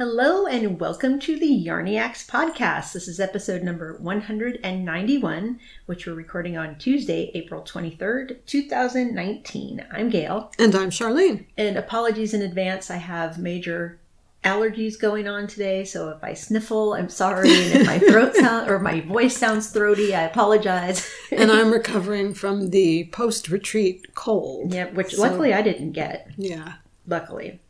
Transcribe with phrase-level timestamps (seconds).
[0.00, 2.94] Hello and welcome to the Yarniacs podcast.
[2.94, 9.86] This is episode number 191, which we're recording on Tuesday, April 23rd, 2019.
[9.92, 10.52] I'm Gail.
[10.58, 11.44] And I'm Charlene.
[11.58, 14.00] And apologies in advance, I have major
[14.42, 17.50] allergies going on today, so if I sniffle, I'm sorry.
[17.50, 21.06] And if my throat sound or my voice sounds throaty, I apologize.
[21.30, 24.72] and I'm recovering from the post retreat cold.
[24.72, 26.30] Yeah, which so, luckily I didn't get.
[26.38, 26.76] Yeah.
[27.06, 27.60] Luckily.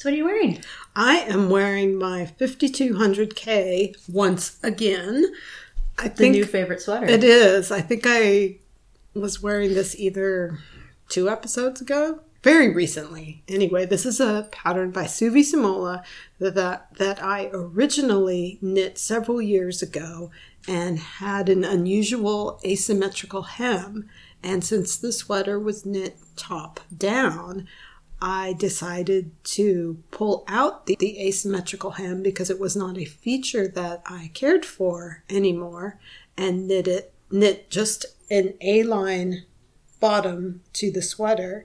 [0.00, 0.62] So what are you wearing?
[0.96, 5.26] I am wearing my 5200K once again.
[5.98, 7.04] I the think new favorite sweater.
[7.04, 7.70] It is.
[7.70, 8.56] I think I
[9.12, 10.58] was wearing this either
[11.10, 13.42] two episodes ago, very recently.
[13.46, 16.02] Anyway, this is a pattern by Suvi Simola
[16.38, 20.30] that, that, that I originally knit several years ago
[20.66, 24.08] and had an unusual asymmetrical hem.
[24.42, 27.68] And since the sweater was knit top down,
[28.22, 33.66] I decided to pull out the, the, asymmetrical hem because it was not a feature
[33.68, 35.98] that I cared for anymore
[36.36, 39.44] and knit it knit just an A-line
[40.00, 41.64] bottom to the sweater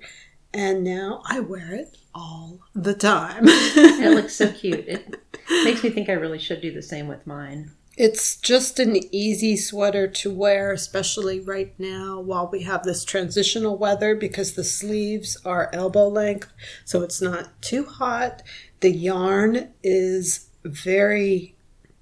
[0.54, 3.44] and now I wear it all the time.
[3.48, 4.88] it looks so cute.
[4.88, 5.16] It
[5.66, 7.72] makes me think I really should do the same with mine.
[7.98, 13.78] It's just an easy sweater to wear, especially right now while we have this transitional
[13.78, 16.52] weather because the sleeves are elbow length,
[16.84, 18.44] so it's not too hot.
[18.82, 21.56] The yarn is very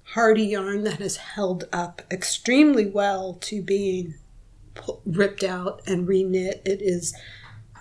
[0.08, 4.14] hardy yarn that has held up extremely well to being
[5.04, 6.60] ripped out and reknit.
[6.66, 7.14] It is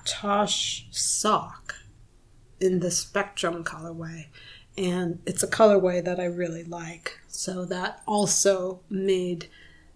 [0.05, 1.75] Tosh Sock
[2.59, 4.27] in the Spectrum colorway,
[4.77, 7.19] and it's a colorway that I really like.
[7.27, 9.47] So that also made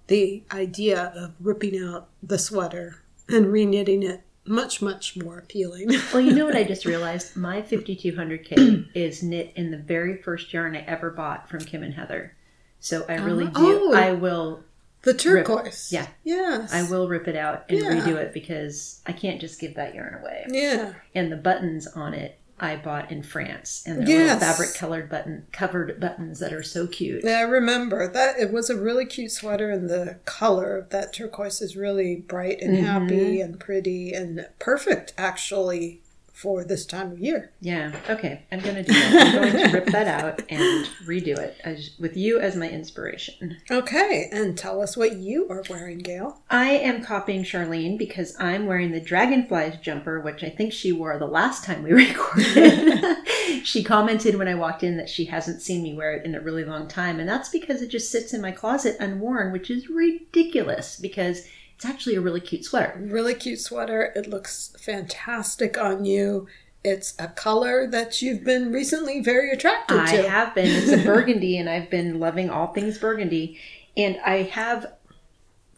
[0.08, 5.90] the idea of ripping out the sweater and reknitting it much, much more appealing.
[6.14, 7.36] well, you know what I just realized?
[7.36, 11.94] My 5200K is knit in the very first yarn I ever bought from Kim and
[11.94, 12.36] Heather.
[12.80, 13.92] So I really uh, do.
[13.92, 14.64] Oh, I will.
[15.02, 15.90] The turquoise.
[15.92, 16.08] Rip, yeah.
[16.24, 16.74] Yes.
[16.74, 17.92] I will rip it out and yeah.
[17.92, 20.46] redo it because I can't just give that yarn away.
[20.50, 20.94] Yeah.
[21.14, 24.40] And the buttons on it I bought in France, and they're yes.
[24.40, 27.24] fabric colored button covered buttons that are so cute.
[27.24, 28.40] Yeah, I remember that.
[28.40, 32.60] It was a really cute sweater, and the color of that turquoise is really bright
[32.62, 32.86] and mm-hmm.
[32.86, 36.02] happy and pretty and perfect, actually,
[36.38, 37.52] for this time of year.
[37.62, 37.96] Yeah.
[38.08, 38.44] Okay.
[38.52, 39.36] I'm going to do that.
[39.36, 43.58] I'm going to rip that out and redo it as, with you as my inspiration.
[43.72, 44.30] Okay.
[44.32, 46.40] And tell us what you are wearing, Gail.
[46.52, 51.18] I am copying Charlene because I'm wearing the Dragonflies jumper, which I think she wore
[51.18, 53.04] the last time we recorded.
[53.64, 56.40] she commented when I walked in that she hasn't seen me wear it in a
[56.40, 57.20] really long time.
[57.20, 61.48] And that's because it just sits in my closet unworn, which is ridiculous because
[61.78, 63.00] it's actually a really cute sweater.
[63.00, 64.12] Really cute sweater.
[64.16, 66.48] It looks fantastic on you.
[66.84, 70.26] It's a color that you've been recently very attracted I to.
[70.26, 70.66] I have been.
[70.66, 73.60] It's a burgundy, and I've been loving all things burgundy.
[73.96, 74.92] And I have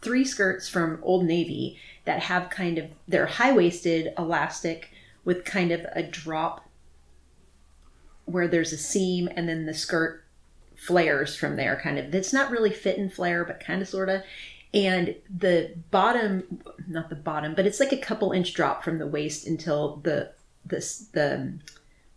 [0.00, 4.92] three skirts from Old Navy that have kind of, they're high waisted, elastic,
[5.26, 6.66] with kind of a drop
[8.24, 10.24] where there's a seam, and then the skirt
[10.76, 14.08] flares from there kind of it's not really fit and flare but kind of sort
[14.08, 14.22] of
[14.72, 19.06] and the bottom not the bottom but it's like a couple inch drop from the
[19.06, 20.30] waist until the
[20.64, 21.60] this the um,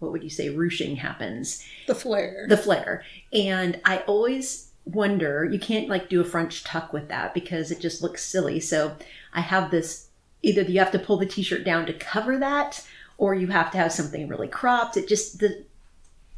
[0.03, 1.63] what would you say ruching happens.
[1.87, 2.45] The flare.
[2.47, 3.03] The flare.
[3.31, 7.79] And i always wonder you can't like do a french tuck with that because it
[7.79, 8.59] just looks silly.
[8.59, 8.95] So
[9.33, 10.09] i have this
[10.41, 12.85] either you have to pull the t-shirt down to cover that
[13.17, 14.97] or you have to have something really cropped.
[14.97, 15.63] It just the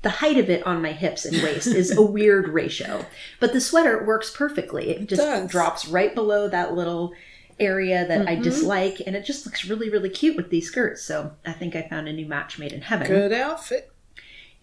[0.06, 3.04] the height of it on my hips and waist is a weird ratio.
[3.40, 4.92] But the sweater works perfectly.
[4.92, 7.14] It just it drops right below that little
[7.60, 8.30] area that mm-hmm.
[8.30, 11.02] I dislike, and it just looks really, really cute with these skirts.
[11.02, 13.08] So I think I found a new match made in heaven.
[13.08, 13.92] Good outfit.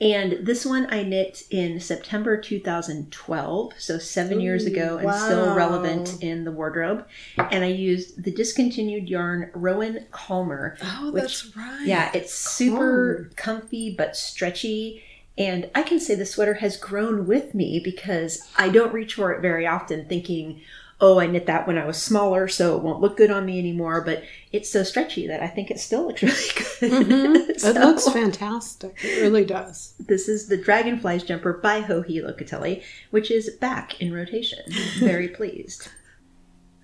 [0.00, 5.24] And this one I knit in September 2012, so seven Ooh, years ago, and wow.
[5.24, 7.04] still relevant in the wardrobe.
[7.36, 10.76] And I used the discontinued yarn Rowan Calmer.
[10.84, 11.82] Oh, which, that's right.
[11.84, 15.02] Yeah, it's super comfy but stretchy
[15.38, 19.32] and I can say the sweater has grown with me because I don't reach for
[19.32, 20.60] it very often thinking,
[21.00, 23.58] oh, I knit that when I was smaller, so it won't look good on me
[23.58, 24.02] anymore.
[24.02, 26.22] But it's so stretchy that I think it still looks
[26.80, 27.08] really good.
[27.08, 27.52] Mm-hmm.
[27.58, 28.94] so, it looks fantastic.
[29.02, 29.94] It really does.
[29.98, 34.60] This is the Dragonflies jumper by Joji Locatelli, which is back in rotation.
[35.00, 35.88] Very pleased.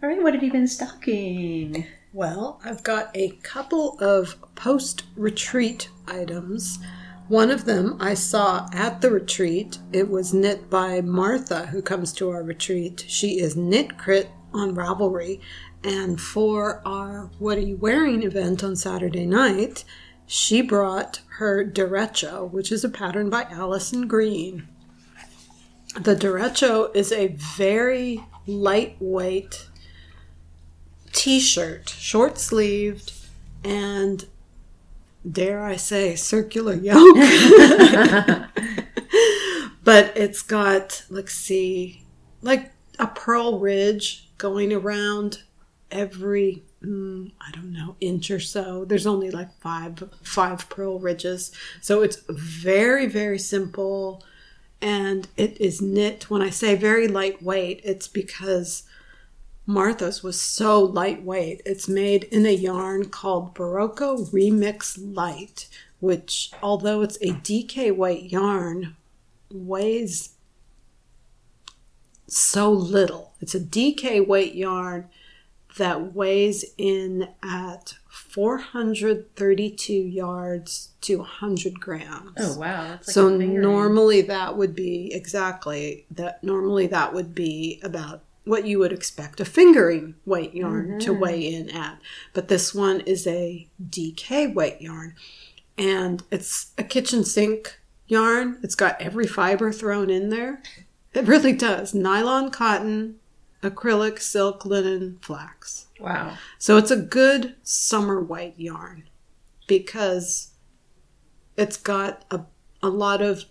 [0.03, 1.87] All right, what have you been stocking?
[2.15, 6.79] Well, I've got a couple of post retreat items
[7.29, 9.79] one of them I saw at the retreat.
[9.93, 13.05] It was knit by Martha, who comes to our retreat.
[13.07, 15.41] She is Knit Crit on Ravelry.
[15.85, 19.85] And for our What Are You Wearing event on Saturday night,
[20.27, 24.67] she brought her derecho, which is a pattern by Allison Green.
[25.95, 29.69] The derecho is a very lightweight
[31.13, 33.13] t-shirt, short sleeved,
[33.65, 34.27] and
[35.31, 37.17] dare I say, circular yoke.
[39.85, 42.05] but it's got, let's see,
[42.43, 45.43] like a purl ridge going around
[45.91, 48.85] every mm, I don't know inch or so.
[48.85, 54.25] There's only like five five purl ridges, so it's very very simple,
[54.81, 56.31] and it is knit.
[56.31, 58.85] When I say very lightweight, it's because
[59.69, 61.61] Martha's was so lightweight.
[61.67, 65.69] It's made in a yarn called Berroco Remix Light,
[66.01, 68.97] which although it's a DK weight yarn,
[69.53, 70.31] weighs
[72.27, 73.35] so little.
[73.43, 75.11] It's a DK weight yarn
[75.77, 82.33] that weighs in at 432 yards to 100 grams.
[82.39, 82.93] Oh wow!
[82.93, 86.43] Like so normally that would be exactly that.
[86.43, 90.99] Normally that would be about what you would expect a fingering weight yarn mm-hmm.
[90.99, 92.01] to weigh in at.
[92.33, 95.15] But this one is a DK weight yarn,
[95.77, 98.59] and it's a kitchen sink yarn.
[98.63, 100.63] It's got every fiber thrown in there.
[101.15, 101.95] It really does.
[101.95, 103.17] Nylon, cotton,
[103.63, 105.89] acrylic, silk, linen, flax.
[106.01, 106.37] Wow.
[106.59, 109.05] So it's a good summer white yarn
[109.67, 110.53] because
[111.57, 112.43] it's got a,
[112.83, 113.45] a lot of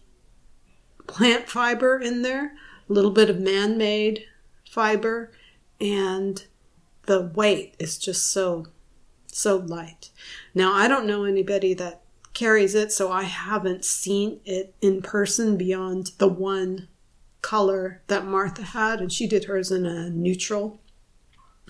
[1.07, 2.53] plant fiber in there,
[2.89, 4.25] a little bit of man made
[4.69, 5.31] fiber,
[5.79, 6.45] and
[7.05, 8.65] the weight is just so,
[9.27, 10.09] so light.
[10.53, 12.01] Now, I don't know anybody that
[12.33, 16.87] carries it, so I haven't seen it in person beyond the one
[17.41, 20.79] color that Martha had, and she did hers in a neutral.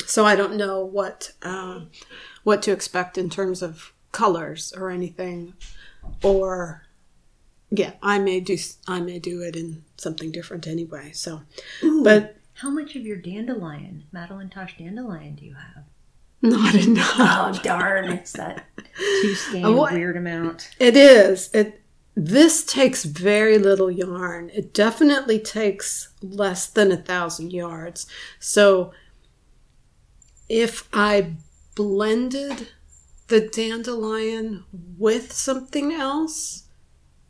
[0.05, 1.81] So I don't know what uh,
[2.43, 5.53] what to expect in terms of colors or anything,
[6.23, 6.83] or
[7.69, 8.57] yeah, I may do
[8.87, 11.11] I may do it in something different anyway.
[11.13, 11.41] So,
[11.83, 15.83] Ooh, but how much of your dandelion, Madeline Tosh dandelion, do you have?
[16.41, 17.15] Not enough.
[17.17, 18.09] Oh darn!
[18.09, 18.65] It's that
[19.21, 20.71] two skein oh, weird amount.
[20.79, 21.49] It is.
[21.53, 21.81] It
[22.15, 24.49] this takes very little yarn.
[24.53, 28.07] It definitely takes less than a thousand yards.
[28.39, 28.91] So
[30.49, 31.33] if I
[31.75, 32.69] blended
[33.27, 34.63] the dandelion
[34.97, 36.63] with something else,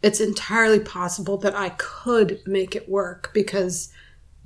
[0.02, 3.92] it's entirely possible that I could make it work because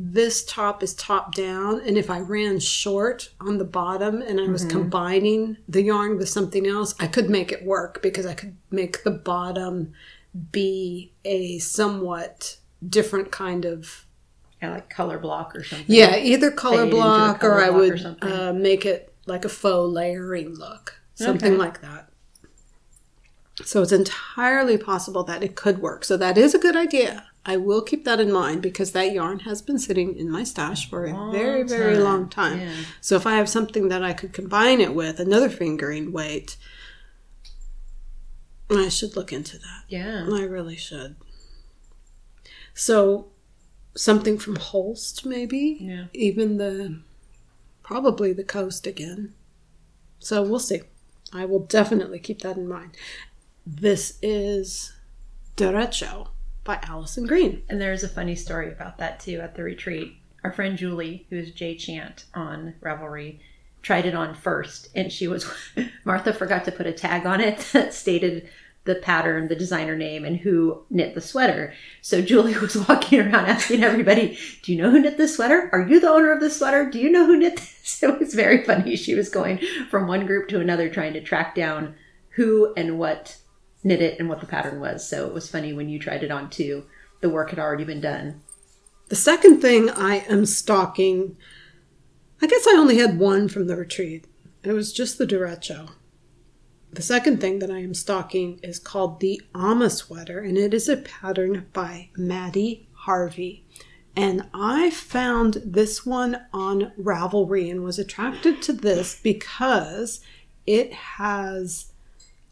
[0.03, 4.47] this top is top down and if i ran short on the bottom and i
[4.47, 4.79] was mm-hmm.
[4.79, 9.03] combining the yarn with something else i could make it work because i could make
[9.03, 9.93] the bottom
[10.51, 12.57] be a somewhat
[12.87, 14.05] different kind of
[14.61, 15.85] yeah, like color block or something.
[15.87, 19.91] Yeah, either color block color or I would or uh, make it like a faux
[19.91, 21.59] layering look, something okay.
[21.59, 22.09] like that.
[23.63, 26.03] So it's entirely possible that it could work.
[26.05, 27.27] So that is a good idea.
[27.45, 30.87] I will keep that in mind because that yarn has been sitting in my stash
[30.87, 32.03] for a long very, very time.
[32.03, 32.59] long time.
[32.59, 32.73] Yeah.
[33.01, 36.55] So if I have something that I could combine it with, another fingering weight,
[38.69, 39.83] I should look into that.
[39.87, 40.27] Yeah.
[40.31, 41.15] I really should.
[42.75, 43.31] So
[43.95, 45.77] something from Holst maybe?
[45.81, 46.05] Yeah.
[46.13, 47.01] Even the
[47.81, 49.33] probably the coast again.
[50.19, 50.81] So we'll see.
[51.33, 52.95] I will definitely keep that in mind.
[53.65, 54.93] This is
[55.57, 56.27] Derecho
[56.63, 57.63] by Allison Green.
[57.69, 60.17] And there's a funny story about that too at the retreat.
[60.43, 63.39] Our friend Julie, who is Jay Chant on Ravelry,
[63.81, 65.51] tried it on first and she was
[66.05, 68.49] Martha forgot to put a tag on it that stated
[68.83, 71.73] the pattern, the designer name, and who knit the sweater.
[72.01, 75.69] So Julie was walking around asking everybody, Do you know who knit this sweater?
[75.71, 76.89] Are you the owner of this sweater?
[76.89, 78.01] Do you know who knit this?
[78.03, 78.95] It was very funny.
[78.95, 81.95] She was going from one group to another trying to track down
[82.29, 83.37] who and what
[83.83, 85.07] knit it and what the pattern was.
[85.07, 86.85] So it was funny when you tried it on too.
[87.21, 88.41] The work had already been done.
[89.09, 91.35] The second thing I am stocking,
[92.41, 94.25] I guess I only had one from the retreat.
[94.63, 95.89] It was just the derecho.
[96.93, 100.89] The second thing that I am stocking is called the Alma sweater, and it is
[100.89, 103.65] a pattern by Maddie Harvey.
[104.15, 110.19] And I found this one on Ravelry and was attracted to this because
[110.67, 111.90] it has,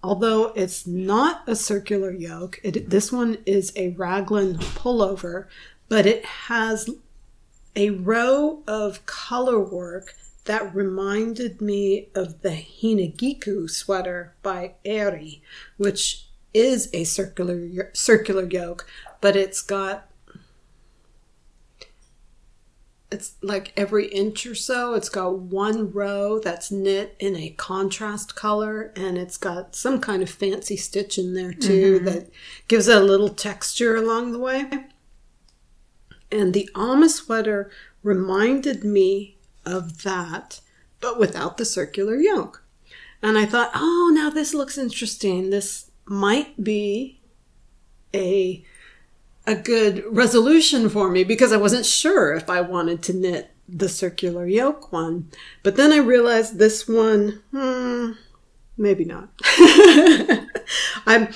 [0.04, 5.48] although it's not a circular yoke, it, this one is a raglan pullover,
[5.88, 6.90] but it has
[7.76, 10.16] a row of color work
[10.46, 15.44] that reminded me of the Hinagiku sweater by Eri,
[15.78, 18.88] which is a circular circular yoke,
[19.22, 20.09] but it's got
[23.12, 28.36] it's like every inch or so, it's got one row that's knit in a contrast
[28.36, 32.06] color, and it's got some kind of fancy stitch in there too mm-hmm.
[32.06, 32.30] that
[32.68, 34.70] gives it a little texture along the way.
[36.32, 37.72] And the Alma sweater
[38.04, 40.62] reminded me of that,
[41.00, 42.64] but without the circular yoke.
[43.22, 45.50] And I thought, oh, now this looks interesting.
[45.50, 47.20] This might be
[48.14, 48.64] a
[49.50, 53.90] a good resolution for me because I wasn't sure if I wanted to knit the
[53.90, 55.32] circular yoke one.
[55.64, 58.12] But then I realized this one, hmm,
[58.78, 59.30] maybe not.
[61.06, 61.30] I'm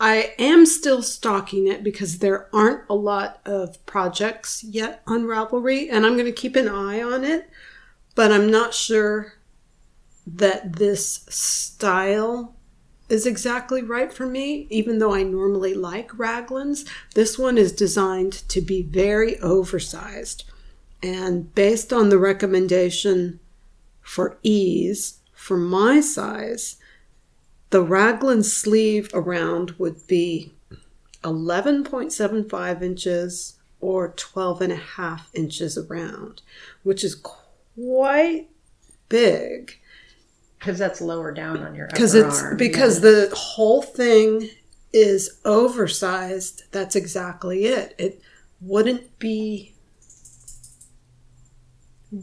[0.00, 5.88] I am still stocking it because there aren't a lot of projects yet on Ravelry,
[5.90, 7.50] and I'm going to keep an eye on it.
[8.14, 9.34] But I'm not sure
[10.26, 12.56] that this style
[13.10, 16.88] is exactly right for me, even though I normally like raglans.
[17.14, 20.44] This one is designed to be very oversized.
[21.02, 23.40] And based on the recommendation
[24.00, 26.76] for ease for my size,
[27.70, 30.52] the raglan sleeve around would be
[31.24, 36.42] 11.75 inches or 12 and a half inches around,
[36.82, 37.14] which is
[37.74, 38.48] quite
[39.08, 39.79] big
[40.60, 43.10] Because that's lower down on your because it's arm, because yeah.
[43.10, 44.48] the whole thing
[44.92, 48.20] is oversized that's exactly it it
[48.60, 49.72] wouldn't be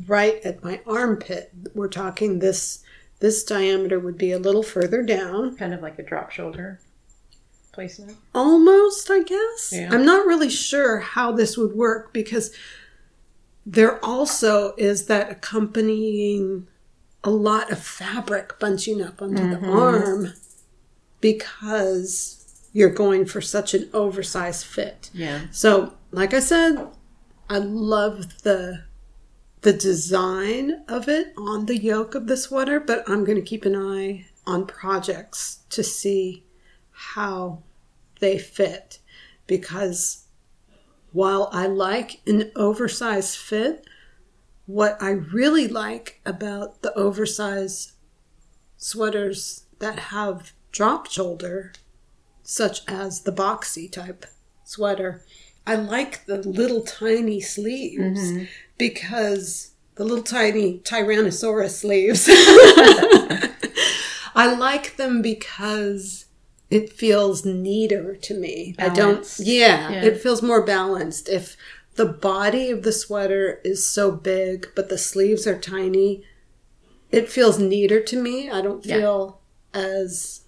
[0.05, 2.83] right at my armpit we're talking this
[3.19, 6.79] this diameter would be a little further down kind of like a drop shoulder
[7.71, 8.17] placement.
[8.35, 9.89] almost i guess Yeah.
[9.91, 12.51] i'm not really sure how this would work because
[13.65, 16.67] there also is that accompanying
[17.23, 19.69] a lot of fabric bunching up onto the mm-hmm.
[19.69, 20.33] arm
[21.19, 25.41] because you're going for such an oversized fit Yeah.
[25.51, 26.87] so like i said
[27.49, 28.83] i love the
[29.61, 33.65] the design of it on the yoke of the sweater but i'm going to keep
[33.65, 36.45] an eye on projects to see
[36.91, 37.63] how
[38.19, 38.99] they fit
[39.45, 40.27] because
[41.11, 43.85] while I like an oversized fit,
[44.67, 47.93] what I really like about the oversized
[48.77, 51.73] sweaters that have drop shoulder,
[52.43, 54.25] such as the boxy type
[54.63, 55.23] sweater,
[55.65, 58.43] I like the little tiny sleeves mm-hmm.
[58.77, 62.27] because the little tiny Tyrannosaurus sleeves.
[64.35, 66.25] I like them because
[66.69, 68.75] it feels neater to me.
[68.77, 70.03] I don't, yeah, Yeah.
[70.03, 71.27] it feels more balanced.
[71.27, 71.57] If
[71.97, 76.23] the body of the sweater is so big, but the sleeves are tiny,
[77.11, 78.49] it feels neater to me.
[78.49, 78.97] I don't Yeah.
[78.97, 79.41] feel
[79.73, 80.41] as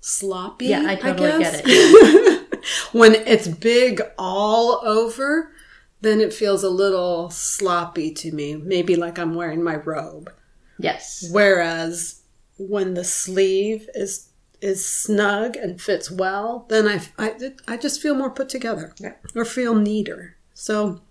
[0.00, 0.66] sloppy.
[0.66, 1.56] Yeah, I totally guess.
[1.62, 2.64] get it.
[2.92, 5.52] when it's big all over,
[6.00, 8.54] then it feels a little sloppy to me.
[8.56, 10.30] Maybe like I'm wearing my robe.
[10.78, 11.26] Yes.
[11.30, 12.20] Whereas
[12.58, 14.28] when the sleeve is
[14.64, 19.14] is snug and fits well, then I, I, I just feel more put together Yeah.
[19.34, 20.36] or feel neater.
[20.54, 21.02] So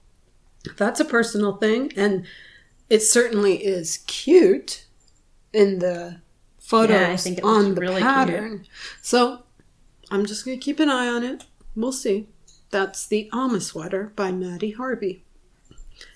[0.78, 1.92] that's a personal thing.
[1.96, 2.26] And
[2.90, 4.86] it certainly is cute
[5.54, 6.22] in the
[6.60, 8.04] photos Yeah, I think it on the really cute.
[8.04, 8.66] pattern.
[9.02, 9.44] So
[10.10, 11.46] I'm just going to keep an eye on it.
[11.76, 12.28] We'll see.
[12.72, 15.24] That's the Alma sweater by Maddie Harvey.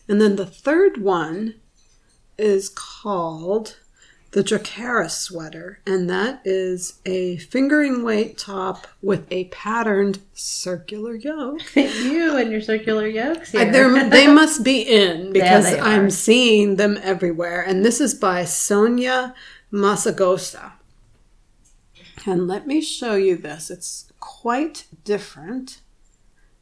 [0.07, 1.55] And then the third one
[2.37, 3.77] is called
[4.31, 11.61] the Dracaris sweater, and that is a fingering weight top with a patterned circular yoke.
[11.75, 13.71] you and your circular yokes they're-
[14.33, 15.87] must be in because they are.
[15.87, 17.61] I'm seeing them everywhere.
[17.61, 19.33] And this is by Sonia
[19.71, 20.73] Masagosa.
[22.25, 23.71] And let me show you this.
[23.71, 25.79] It's quite different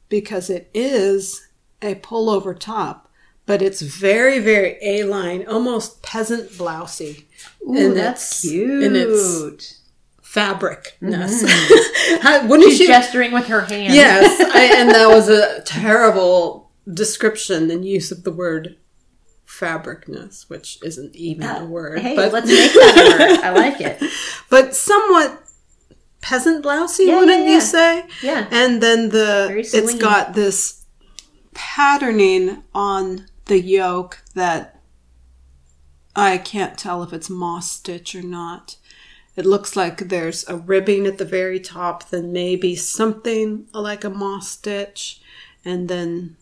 [0.09, 1.47] because it is
[1.81, 3.04] a pullover top,
[3.45, 7.23] but it's very, very A-line, almost peasant blousey.
[7.67, 8.83] Ooh, in that's cute.
[8.83, 9.81] in its
[10.21, 11.43] fabricness.
[11.43, 12.17] Mm-hmm.
[12.21, 12.87] How- Wouldn't She's you?
[12.87, 13.93] gesturing with her hand.
[13.93, 18.77] Yes, I, and that was a terrible description and use of the word
[19.45, 23.39] fabricness, which isn't even a uh, word, Hey, but let's make that a word.
[23.43, 24.01] I like it.
[24.49, 25.41] but somewhat
[26.21, 28.03] peasant blousey, Yeah, wouldn't yeah, you say?
[28.21, 28.47] Yeah.
[28.51, 30.85] And then the it's got this
[31.53, 34.81] patterning on the yoke that
[36.15, 38.77] I can't tell if it's moss stitch or not.
[39.35, 44.09] It looks like there's a ribbing at the very top, then maybe something like a
[44.09, 45.21] moss stitch,
[45.65, 46.37] and then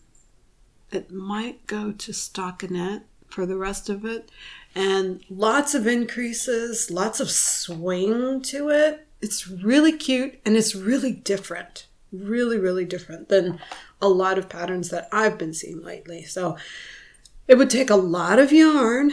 [0.92, 4.30] it might go to stockinette for the rest of it.
[4.76, 9.06] And lots of increases, lots of swing to it.
[9.20, 11.86] It's really cute and it's really different.
[12.14, 13.58] Really, really different than
[14.00, 16.24] a lot of patterns that I've been seeing lately.
[16.24, 16.56] So
[17.48, 19.12] it would take a lot of yarn.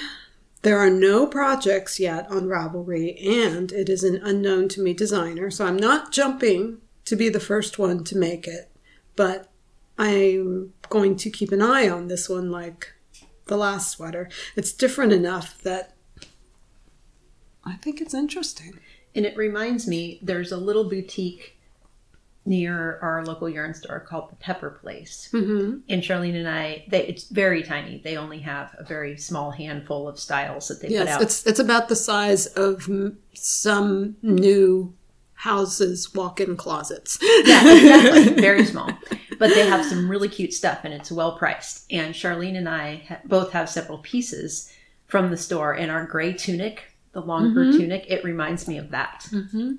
[0.61, 5.49] There are no projects yet on Ravelry, and it is an unknown to me designer.
[5.49, 8.71] So I'm not jumping to be the first one to make it,
[9.15, 9.49] but
[9.97, 12.93] I'm going to keep an eye on this one like
[13.47, 14.29] the last sweater.
[14.55, 15.95] It's different enough that
[17.63, 18.79] I think it's interesting.
[19.13, 21.57] And it reminds me, there's a little boutique
[22.45, 25.29] near our local yarn store called the Pepper Place.
[25.31, 25.79] Mm-hmm.
[25.89, 28.01] And Charlene and I, they, it's very tiny.
[28.03, 31.21] They only have a very small handful of styles that they yes, put out.
[31.21, 32.89] it's it's about the size of
[33.33, 34.93] some new
[35.33, 37.17] houses walk-in closets.
[37.21, 38.33] yeah, exactly.
[38.41, 38.91] very small.
[39.39, 41.91] But they have some really cute stuff and it's well priced.
[41.91, 44.71] And Charlene and I ha- both have several pieces
[45.07, 45.73] from the store.
[45.73, 46.83] And our gray tunic,
[47.13, 49.27] the longer tunic, it reminds me of that.
[49.31, 49.73] Mm-hmm.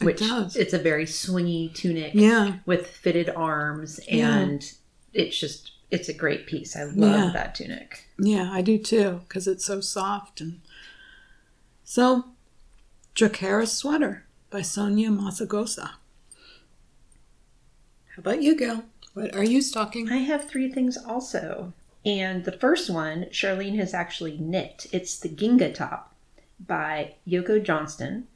[0.00, 0.56] Which does.
[0.56, 2.56] it's a very swingy tunic Yeah.
[2.66, 4.36] with fitted arms Yeah.
[4.38, 4.72] and
[5.12, 6.74] it's just it's a great piece.
[6.74, 6.96] I love
[7.26, 7.30] Yeah.
[7.32, 8.08] that tunic.
[8.18, 10.60] Yeah, I do too, because it's so soft and
[11.84, 12.24] so
[13.14, 15.90] Dracaris sweater by Sonia Masagosa.
[18.16, 18.84] How about you, Gail?
[19.12, 20.08] What are you stocking?
[20.10, 21.72] I have three things also.
[22.04, 24.86] And the first one, Charlene has actually knit.
[24.92, 26.14] It's the Ginga top
[26.58, 28.26] by Yoko Johnston.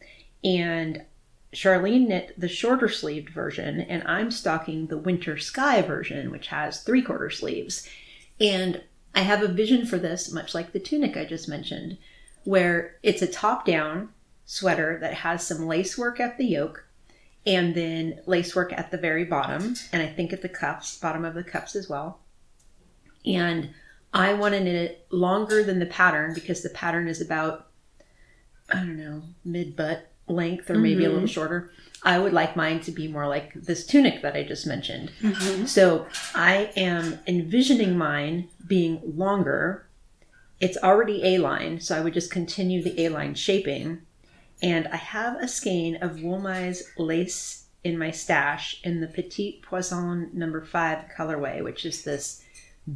[0.45, 1.03] And
[1.53, 6.83] Charlene knit the shorter sleeved version, and I'm stocking the Winter Sky version, which has
[6.83, 7.89] three quarter sleeves.
[8.41, 8.83] And
[9.15, 11.99] I have a vision for this, much like the tunic I just mentioned,
[12.45, 14.11] where it's a top down
[14.45, 16.85] sweater that has some lace work at the yoke
[17.47, 21.25] and then lace work at the very bottom, and I think at the cuffs, bottom
[21.25, 22.21] of the cuffs as well.
[23.25, 23.71] And
[24.13, 27.69] I want to knit it longer than the pattern because the pattern is about,
[28.71, 31.27] I don't know, mid butt length or maybe a little mm-hmm.
[31.27, 31.71] shorter.
[32.03, 35.11] I would like mine to be more like this tunic that I just mentioned.
[35.21, 35.67] Mm-hmm.
[35.67, 39.89] So I am envisioning mine being longer.
[40.61, 44.03] It's already A line, so I would just continue the A line shaping.
[44.63, 50.31] And I have a skein of Woolmy's lace in my stash in the Petite Poisson
[50.33, 52.45] number five colorway, which is this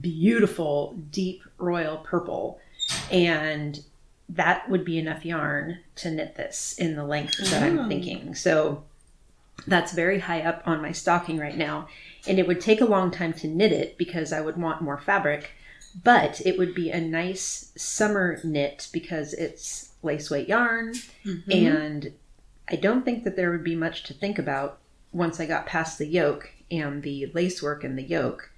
[0.00, 2.60] beautiful deep royal purple.
[3.10, 3.84] And
[4.34, 7.88] that would be enough yarn to knit this in the length that I'm mm-hmm.
[7.88, 8.34] thinking.
[8.34, 8.84] So
[9.66, 11.88] that's very high up on my stocking right now.
[12.26, 14.98] And it would take a long time to knit it because I would want more
[14.98, 15.52] fabric,
[16.02, 20.94] but it would be a nice summer knit because it's lace weight yarn.
[21.24, 21.52] Mm-hmm.
[21.52, 22.12] And
[22.68, 24.78] I don't think that there would be much to think about
[25.12, 28.50] once I got past the yoke and the lace work and the yoke.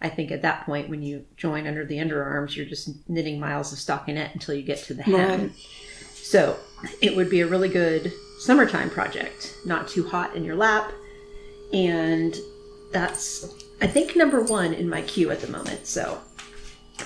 [0.00, 3.72] I think at that point, when you join under the underarms, you're just knitting miles
[3.72, 5.40] of stockinette until you get to the hem.
[5.40, 5.52] Right.
[6.14, 6.56] So
[7.02, 10.92] it would be a really good summertime project, not too hot in your lap.
[11.72, 12.36] And
[12.92, 15.86] that's, I think, number one in my queue at the moment.
[15.86, 16.20] So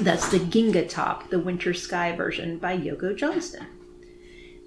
[0.01, 3.67] that's the Ginga Top, the Winter Sky version by Yoko Johnston.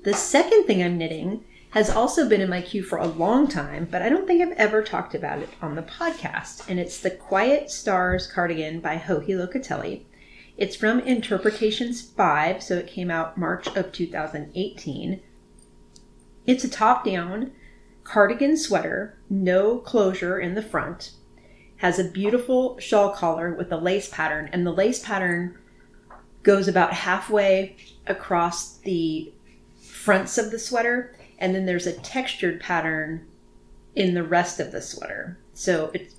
[0.04, 1.44] The second thing I'm knitting
[1.76, 4.58] has also been in my queue for a long time, but I don't think I've
[4.58, 6.64] ever talked about it on the podcast.
[6.70, 10.04] And it's the Quiet Stars cardigan by Joji Locatelli.
[10.56, 15.20] It's from Interpretations 5, so it came out March of 2018.
[16.48, 17.52] It's a top down
[18.06, 21.12] cardigan sweater, no closure in the front,
[21.78, 25.58] has a beautiful shawl collar with a lace pattern, and the lace pattern
[26.42, 27.76] goes about halfway
[28.08, 29.34] across the
[29.82, 33.26] fronts of the sweater, and then there's a textured pattern
[33.96, 35.38] in the rest of the sweater.
[35.54, 36.16] So it's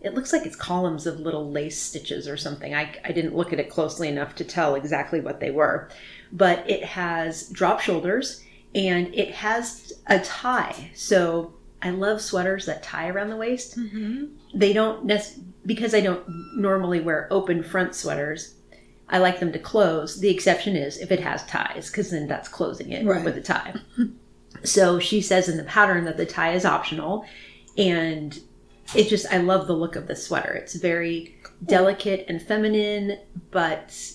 [0.00, 2.74] it looks like it's columns of little lace stitches or something.
[2.74, 5.88] I, I didn't look at it closely enough to tell exactly what they were.
[6.32, 10.90] But it has drop shoulders and it has a tie.
[10.94, 13.76] So I love sweaters that tie around the waist.
[13.78, 14.26] Mm-hmm.
[14.54, 16.22] They don't, nec- because I don't
[16.56, 18.54] normally wear open front sweaters,
[19.08, 20.20] I like them to close.
[20.20, 23.24] The exception is if it has ties, because then that's closing it Right.
[23.24, 23.74] with a tie.
[24.64, 27.24] So she says in the pattern that the tie is optional.
[27.76, 28.38] And
[28.94, 30.52] it just, I love the look of the sweater.
[30.52, 33.18] It's very delicate and feminine,
[33.50, 34.12] but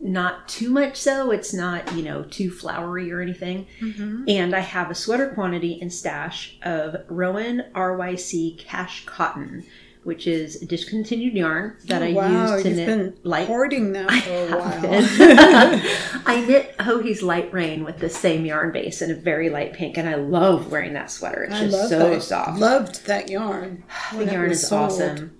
[0.00, 1.30] not too much so.
[1.30, 3.66] It's not, you know, too flowery or anything.
[3.80, 4.24] Mm-hmm.
[4.28, 9.64] And I have a sweater quantity in stash of Rowan RYC Cash Cotton,
[10.04, 13.18] which is a discontinued yarn that oh, I Oh, wow, use to you've knit been
[13.24, 16.22] light hoarding that for a while.
[16.26, 19.96] I knit Hohi's Light Rain with the same yarn base in a very light pink,
[19.96, 21.44] and I love wearing that sweater.
[21.44, 22.22] It's I just so that.
[22.22, 22.58] soft.
[22.60, 23.84] Loved that yarn.
[24.16, 24.92] the yarn is sold.
[24.92, 25.36] awesome.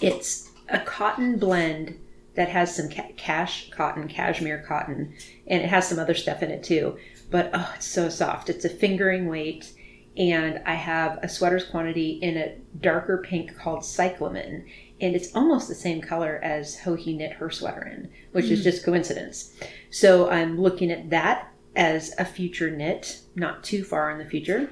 [0.00, 1.98] It's a cotton blend
[2.34, 5.14] that has some ca- cash cotton, cashmere cotton,
[5.46, 6.98] and it has some other stuff in it too.
[7.30, 8.48] But oh, it's so soft.
[8.50, 9.72] It's a fingering weight,
[10.16, 14.64] and I have a sweater's quantity in a darker pink called cyclamen,
[15.00, 18.64] and it's almost the same color as Joji knit her sweater in, which is hmm.
[18.64, 19.54] just coincidence.
[19.90, 24.70] So I'm looking at that as a future knit, not too far in the future.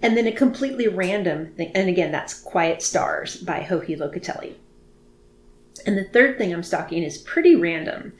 [0.00, 4.54] And then a completely random thing, and again, that's Quiet Stars by Joji Locatelli.
[5.84, 8.12] And the third thing I'm stocking is pretty random.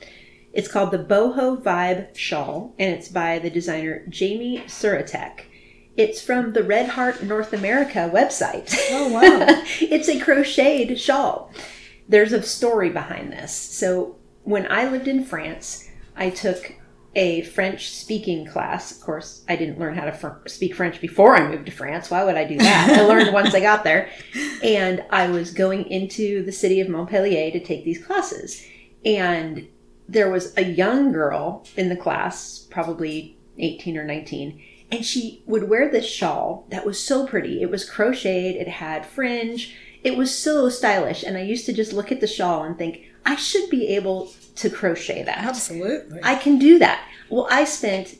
[0.53, 5.45] It's called the Boho Vibe Shawl, and it's by the designer Jamie Suratek.
[5.99, 8.73] It's from the Red Heart North America website.
[8.89, 9.61] Oh, wow.
[9.81, 11.51] it's a crocheted shawl.
[12.07, 13.53] There's a story behind this.
[13.53, 16.73] So, when I lived in France, I took
[17.15, 18.95] a French speaking class.
[18.95, 22.09] Of course, I didn't learn how to fr- speak French before I moved to France.
[22.09, 22.97] Why would I do that?
[22.97, 24.09] I learned once I got there.
[24.63, 28.65] And I was going into the city of Montpellier to take these classes.
[29.03, 29.67] And
[30.07, 35.69] there was a young girl in the class, probably 18 or 19, and she would
[35.69, 37.61] wear this shawl that was so pretty.
[37.61, 41.23] It was crocheted, it had fringe, it was so stylish.
[41.23, 44.31] And I used to just look at the shawl and think, I should be able
[44.55, 45.37] to crochet that.
[45.37, 46.19] Absolutely.
[46.23, 47.07] I can do that.
[47.29, 48.17] Well, I spent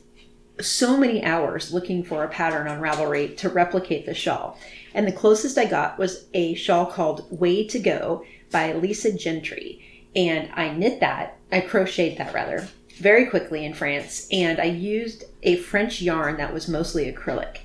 [0.60, 4.58] so many hours looking for a pattern on Ravelry to replicate the shawl.
[4.94, 10.10] And the closest I got was a shawl called Way to Go by Lisa Gentry.
[10.14, 14.28] And I knit that, I crocheted that rather, very quickly in France.
[14.30, 17.58] And I used a French yarn that was mostly acrylic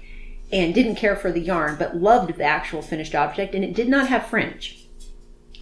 [0.52, 3.56] and didn't care for the yarn, but loved the actual finished object.
[3.56, 4.88] And it did not have fringe.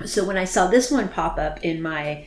[0.06, 2.26] So when I saw this one pop up in my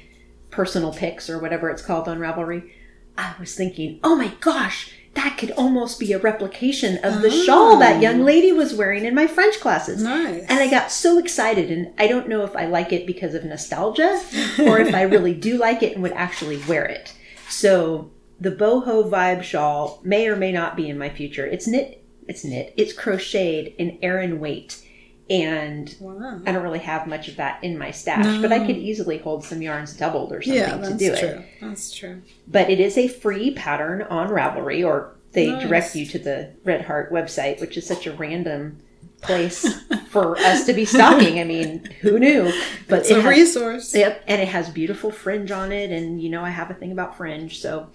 [0.51, 2.71] personal picks or whatever it's called on Ravelry,
[3.19, 7.79] I was thinking, oh my gosh, that could almost be a replication of the shawl
[7.79, 8.01] that oh.
[8.01, 10.03] young lady was wearing in my French classes.
[10.03, 10.45] Nice.
[10.49, 13.45] And I got so excited, and I don't know if I like it because of
[13.45, 14.23] nostalgia
[14.61, 17.15] or if I really do like it and would actually wear it.
[17.49, 21.47] So the boho vibe shawl may or may not be in my future.
[21.47, 24.83] It's knit, it's knit, it's crocheted in Aran weight.
[25.29, 26.41] And Wow.
[26.47, 29.43] I don't really have much of that in my stash, but I could easily hold
[29.45, 31.19] some yarns doubled or something Yeah, to do it.
[31.19, 31.43] true.
[31.61, 32.23] That's true.
[32.47, 35.63] But it is a free pattern on Ravelry, or they Nice.
[35.67, 38.79] direct you to the Red Heart website, which is such a random
[39.21, 39.67] place
[40.11, 41.41] for us to be stocking.
[41.41, 42.53] I mean, who knew?
[42.89, 43.95] But It's it a has, resource.
[43.97, 46.93] Yep, and it has beautiful fringe on it, and you know I have a thing
[46.93, 47.89] about fringe, so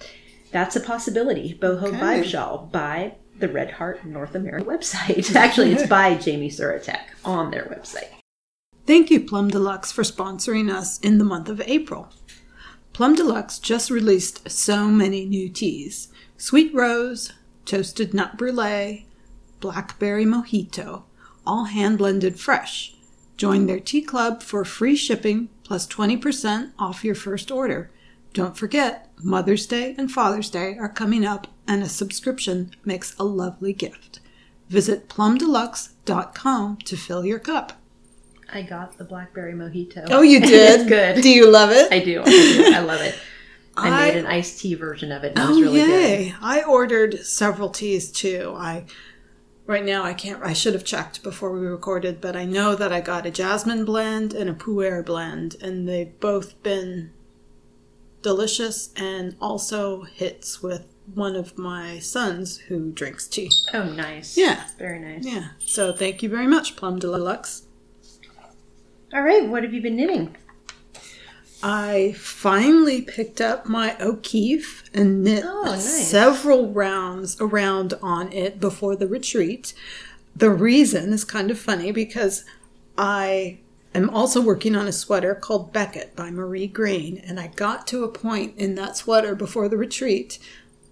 [0.51, 1.57] that's a possibility.
[1.59, 1.97] Boho Okay.
[1.97, 5.35] Vibe Shawl by the Red Heart North America website.
[5.35, 8.09] Actually, it's by Jamie Suratek on their website.
[8.85, 12.09] Thank you, Plum Deluxe, for sponsoring us in the month of April.
[12.93, 17.33] Plum Deluxe just released so many new teas Sweet Rose,
[17.65, 19.05] Toasted Nut Brulee,
[19.59, 21.03] Blackberry Mojito,
[21.45, 22.95] all hand blended fresh.
[23.37, 27.91] Join their tea club for free shipping plus 20% off your first order.
[28.33, 33.23] Don't forget, Mother's Day and Father's Day are coming up, and a subscription makes a
[33.23, 34.19] lovely gift.
[34.69, 37.73] Visit plumdeluxe.com to fill your cup.
[38.53, 40.07] I got the blackberry mojito.
[40.09, 40.87] Oh, you did?
[40.87, 41.21] good.
[41.21, 41.91] Do you love it?
[41.91, 42.21] I do.
[42.21, 42.73] I do.
[42.73, 43.15] I love it.
[43.75, 45.33] I, I- made an iced tea version of it.
[45.35, 46.25] And it oh, was really yay.
[46.29, 46.35] good.
[46.41, 48.53] I ordered several teas too.
[48.57, 48.85] I
[49.65, 52.91] right now I can't I should have checked before we recorded, but I know that
[52.91, 57.11] I got a jasmine blend and a puer blend and they've both been
[58.21, 63.49] delicious and also hits with one of my sons who drinks tea.
[63.73, 64.37] Oh, nice.
[64.37, 64.65] Yeah.
[64.77, 65.25] Very nice.
[65.25, 65.49] Yeah.
[65.65, 67.63] So thank you very much, Plum Deluxe.
[69.13, 69.47] All right.
[69.47, 70.35] What have you been knitting?
[71.63, 76.07] I finally picked up my O'Keefe and knit Oh, nice.
[76.07, 79.73] several rounds around on it before the retreat.
[80.35, 82.45] The reason is kind of funny because
[82.97, 83.59] I
[83.93, 88.03] am also working on a sweater called Beckett by Marie Greene, and I got to
[88.03, 90.39] a point in that sweater before the retreat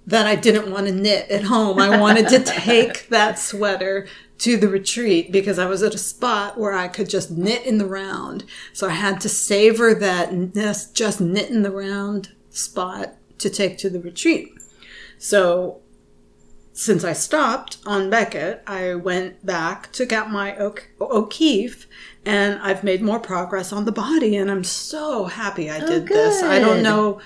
[0.06, 1.80] that I didn't want to knit at home.
[1.80, 4.08] I wanted to take that sweater
[4.40, 7.78] to the retreat because I was at a spot where I could just knit in
[7.78, 8.46] the round.
[8.74, 13.90] So I had to savor that just knit in the round spot to take to
[13.90, 14.50] the retreat.
[15.18, 15.82] So
[16.74, 21.88] since I stopped on Beckett, I went back, took out my O'K- O'Keefe,
[22.30, 26.14] and I've made more progress on the body, and I'm so happy I did oh,
[26.14, 26.44] this.
[26.44, 27.20] I don't know.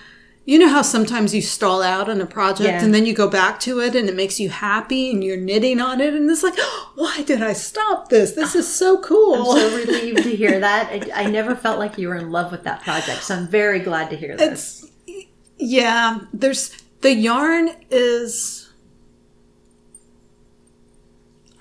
[0.46, 2.84] You know how sometimes you stall out on a project Yeah.
[2.84, 5.80] and then you go back to it and it makes you happy and you're knitting
[5.80, 6.58] on it and it's like,
[6.96, 8.34] why did I stop this?
[8.34, 9.54] This is so cool.
[9.54, 10.90] I'm so relieved to hear that.
[10.92, 13.80] I, I never felt like you were in love with that project, so I'm very
[13.80, 14.84] glad to hear this.
[14.84, 15.26] It's
[15.58, 16.20] yeah.
[16.34, 18.63] There's the yarn is.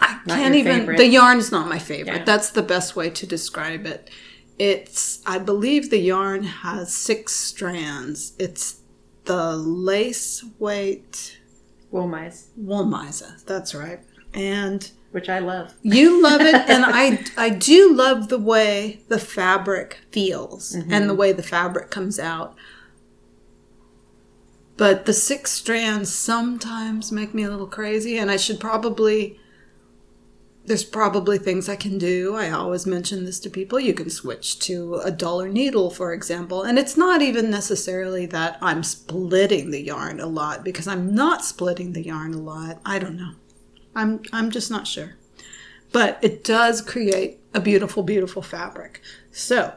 [0.02, 0.80] I Not can't even.
[0.80, 0.98] favorite?
[0.98, 2.18] The yarn is not my favorite.
[2.18, 2.24] Yeah.
[2.24, 4.10] That's the best way to describe it.
[4.58, 5.22] It's.
[5.26, 8.34] I believe the yarn has six strands.
[8.38, 8.80] It's
[9.24, 11.38] the lace weight
[11.90, 12.48] Woolmy's.
[13.46, 14.00] That's right.
[14.34, 15.74] and which I love.
[15.82, 20.90] you love it and i i do love the way the fabric feels mm-hmm.
[20.90, 22.56] and the way the fabric comes out
[24.78, 29.38] but the six strands sometimes make me a little crazy and i should probably
[30.64, 34.59] there's probably things i can do i always mention this to people you can switch
[34.59, 39.83] to a dollar needle for example and it's not even necessarily that i'm splitting the
[39.83, 43.33] yarn a lot because i'm not splitting the yarn a lot i don't know
[43.94, 45.16] i'm i'm just not sure
[45.90, 49.75] but it does create a beautiful beautiful fabric so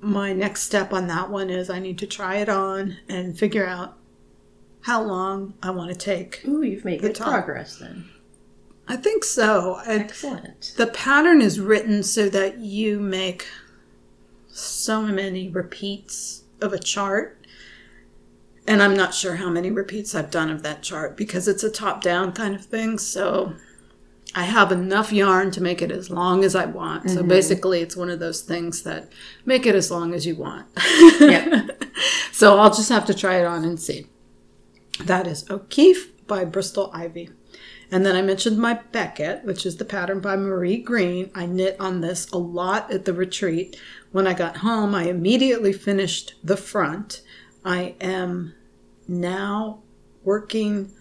[0.00, 3.66] my next step on that one is I need to try it on and figure
[3.66, 3.96] out
[4.82, 6.42] how long I want to take.
[6.48, 7.28] Ooh, you've made good top.
[7.28, 8.08] progress then.
[8.90, 9.74] I think so.
[9.86, 10.74] I, Excellent.
[10.76, 13.46] the pattern is written so that you make
[14.48, 17.46] so many repeats of a chart.
[18.66, 21.70] And I'm not sure how many repeats I've done of that chart because it's a
[21.70, 22.98] top down kind of thing.
[22.98, 23.54] So
[24.34, 27.10] I have enough yarn to make it as long as I want.
[27.10, 27.28] So mm-hmm.
[27.28, 29.08] basically, it's one of those things that
[29.44, 30.66] make it as long as you want.
[31.20, 31.84] Yep.
[32.32, 34.08] so I'll just have to try it on and see.
[35.04, 37.30] That is O'Keefe by Bristol Ivy.
[37.92, 41.30] And then I mentioned my Beckett, which is the pattern by Marie Greene.
[41.34, 43.76] I knit on this a lot at the retreat.
[44.12, 47.22] When I got home, I immediately finished the front.
[47.64, 48.54] I am
[49.08, 49.82] now
[50.22, 50.92] working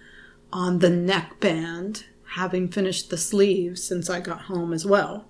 [0.51, 5.27] on the neckband, having finished the sleeves since I got home as well.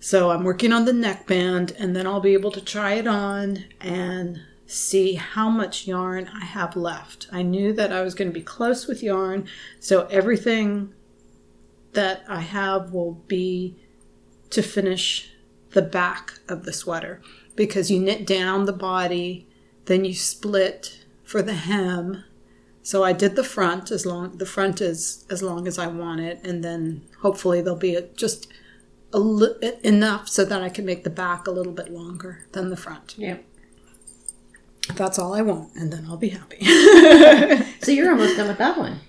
[0.00, 3.64] So I'm working on the neckband and then I'll be able to try it on
[3.80, 7.28] and see how much yarn I have left.
[7.30, 9.46] I knew that I was going to be close with yarn,
[9.78, 10.94] so everything
[11.92, 13.76] that I have will be
[14.50, 15.30] to finish
[15.70, 17.20] the back of the sweater
[17.56, 19.46] because you knit down the body,
[19.86, 22.24] then you split for the hem.
[22.82, 26.20] So I did the front as long the front is as long as I want
[26.20, 28.48] it, and then hopefully there'll be a, just
[29.12, 32.70] a li- enough so that I can make the back a little bit longer than
[32.70, 33.14] the front.
[33.16, 33.38] Yeah.
[34.96, 36.58] That's all I want, and then I'll be happy.
[37.82, 39.00] So you're almost done with that one.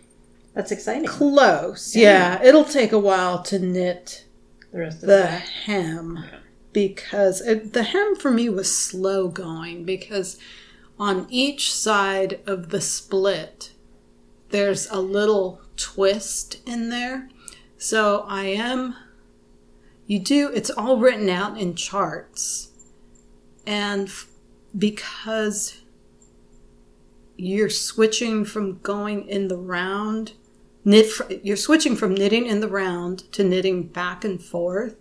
[0.53, 1.05] That's exciting.
[1.05, 2.41] Close, yeah.
[2.43, 4.25] It'll take a while to knit
[4.71, 6.25] The rest of the the hem
[6.71, 10.37] because it, the hem for me was slow going because
[10.99, 13.71] on each side of the split
[14.49, 17.29] there's a little twist in there.
[17.77, 18.95] So I am
[20.05, 22.69] you do it's all written out in charts.
[23.65, 24.11] And
[24.77, 25.81] because
[27.37, 30.33] you're switching from going in the round
[30.85, 34.95] knit fr- you're switching from knitting in the round to knitting back and forth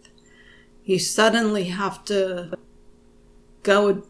[0.84, 2.52] you suddenly have to
[3.62, 4.02] go a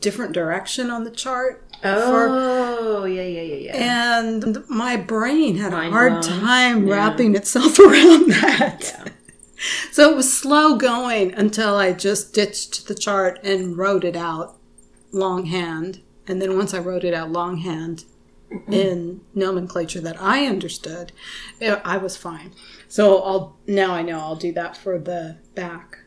[0.00, 3.76] different direction on the chart Oh, yeah, yeah, yeah, yeah.
[4.22, 6.94] and my brain had a hard time Yeah.
[6.94, 9.12] wrapping itself around that Yeah.
[9.92, 14.56] so it was slow going until i just ditched the chart and wrote it out
[15.12, 18.04] longhand and then once i wrote it out longhand
[18.70, 21.12] in nomenclature that i understood
[21.60, 22.52] eh, i was fine.
[22.88, 25.98] So i'll now i know i'll do that for the back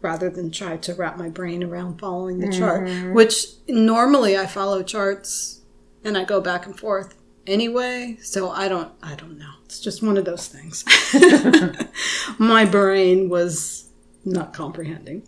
[0.00, 4.82] rather than try to wrap my brain around following the chart which normally i follow
[4.82, 5.62] charts
[6.04, 7.14] and i go back and forth
[7.46, 8.18] anyway.
[8.22, 9.52] So i don't i don't know.
[9.64, 10.84] It's just one of those things.
[12.38, 13.90] My brain was
[14.24, 15.26] not comprehending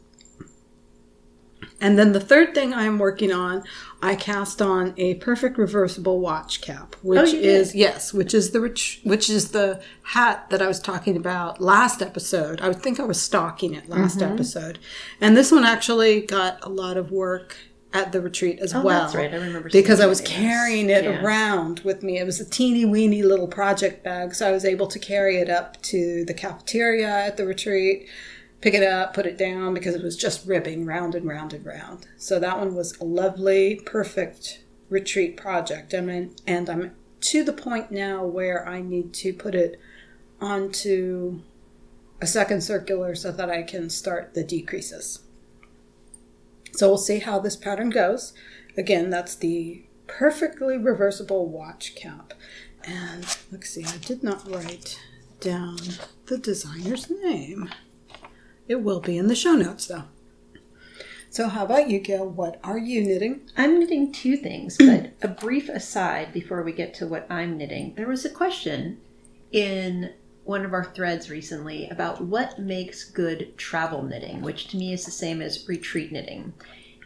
[1.80, 3.62] and then the third thing I'm working on,
[4.02, 7.44] I cast on a perfect reversible watch cap, which Oh, you did?
[7.44, 11.60] is yes, which is the ret- which is the hat that I was talking about
[11.60, 12.60] last episode.
[12.60, 14.32] I think I was stalking it last Mm-hmm.
[14.34, 14.78] episode,
[15.20, 17.56] and this one actually got a lot of work
[17.94, 19.00] at the retreat as Oh, well.
[19.00, 19.32] that's right.
[19.32, 21.24] I remember because I was carrying it Yeah.
[21.24, 22.18] around with me.
[22.18, 25.48] It was a teeny weeny little project bag, so I was able to carry it
[25.48, 28.06] up to the cafeteria at the retreat,
[28.60, 31.64] pick it up, put it down because it was just ribbing round and round and
[31.64, 32.06] round.
[32.16, 35.94] So that one was a lovely, perfect retreat project.
[35.94, 39.80] I mean, and I'm to the point now where I need to put it
[40.40, 41.40] onto
[42.20, 45.20] a second circular so that I can start the decreases.
[46.72, 48.32] So we'll see how this pattern goes.
[48.76, 52.34] Again, that's the perfectly reversible watch cap.
[52.84, 55.00] And let's see, I did not write
[55.40, 55.78] down
[56.26, 57.70] the designer's name.
[58.68, 60.04] It will be in the show notes though.
[61.30, 62.26] So how about you, Gail?
[62.28, 63.42] What are you knitting?
[63.56, 67.94] I'm knitting two things, but a brief aside before we get to what I'm knitting.
[67.96, 68.98] There was a question
[69.52, 70.12] in
[70.44, 75.04] one of our threads recently about what makes good travel knitting, which to me is
[75.04, 76.54] the same as retreat knitting.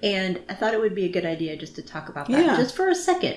[0.02, 2.56] And I thought it would be a good idea just to talk about that Yeah.
[2.56, 3.36] just for a second.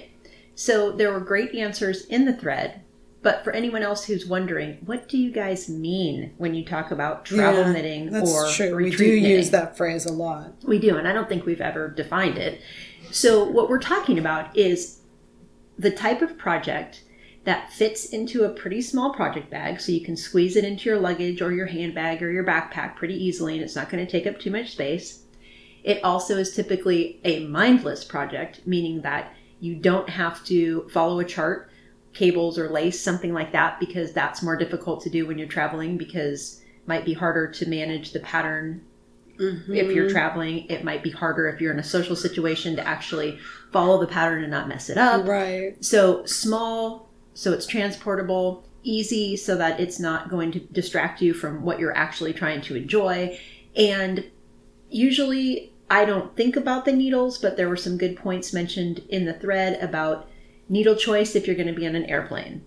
[0.54, 2.82] So there were great answers in the thread,
[3.26, 7.26] But for anyone else who's wondering, what do you guys mean when you talk about
[7.26, 8.76] travel Yeah, knitting That's or true.
[8.76, 9.24] We do knitting?
[9.24, 10.54] use that phrase a lot.
[10.64, 12.62] We do, and I don't think we've ever defined it.
[13.10, 15.00] So, what we're talking about is
[15.76, 17.02] the type of project
[17.46, 21.00] that fits into a pretty small project bag, so you can squeeze it into your
[21.00, 24.28] luggage or your handbag or your backpack pretty easily, and it's not going to take
[24.28, 25.24] up too much space.
[25.84, 31.26] It also is typically a mindless project, meaning that you don't have to follow a
[31.26, 31.72] chart,
[32.16, 35.98] cables or lace, something like that, because that's more difficult to do when you're traveling
[35.98, 38.82] because it might be harder to manage the pattern
[39.38, 40.14] if you're mm-hmm.
[40.14, 40.66] traveling.
[40.70, 43.38] It might be harder if you're in a social situation to actually
[43.72, 45.28] follow the pattern and not mess it up.
[45.28, 45.76] Right.
[45.84, 51.64] So small, so it's transportable, easy, so that it's not going to distract you from
[51.64, 53.38] what you're actually trying to enjoy.
[53.76, 54.32] And
[54.90, 59.26] usually I don't think about the needles, but there were some good points mentioned in
[59.26, 60.30] the thread about
[60.70, 62.64] needle choice if you're going to be on an airplane.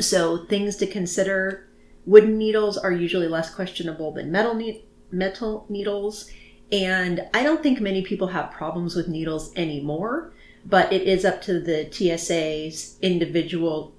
[0.00, 1.68] So things to consider
[2.06, 6.30] wooden needles are usually less questionable than metal ne- metal needles
[6.72, 10.32] and I don't think many people have problems with needles anymore,
[10.64, 13.92] but it is up to the TSA's individual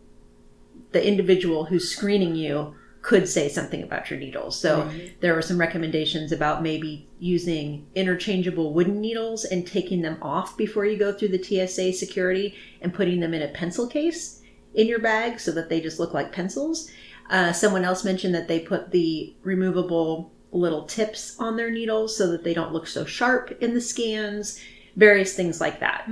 [0.91, 2.73] the individual who's screening you
[3.05, 4.59] could say something about your needles.
[4.59, 4.89] So
[5.19, 10.87] there were some recommendations about maybe using interchangeable wooden needles and taking them off before
[10.87, 14.41] you go through the TSA security and putting them in a pencil case
[14.73, 16.89] in your bag so that they just look like pencils.
[17.29, 22.31] Uh, someone else mentioned that they put the removable little tips on their needles so
[22.31, 24.59] that they don't look so sharp in the scans,
[24.95, 26.09] various things like that.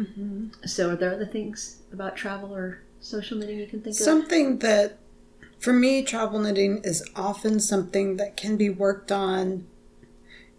[0.68, 4.04] So, are there other things about travel or social media you can think of?
[4.04, 5.00] Something that,
[5.64, 9.66] for me, travel knitting is often something that can be worked on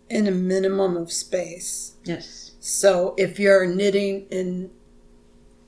[0.08, 1.96] in a minimum of space.
[2.04, 2.52] Yes.
[2.58, 4.70] So if you're knitting in,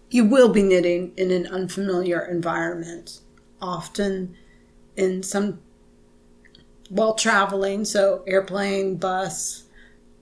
[0.09, 3.21] you will be knitting in an unfamiliar environment,
[3.61, 4.39] often
[4.97, 5.61] in some,
[6.89, 9.65] while traveling, so airplane, bus,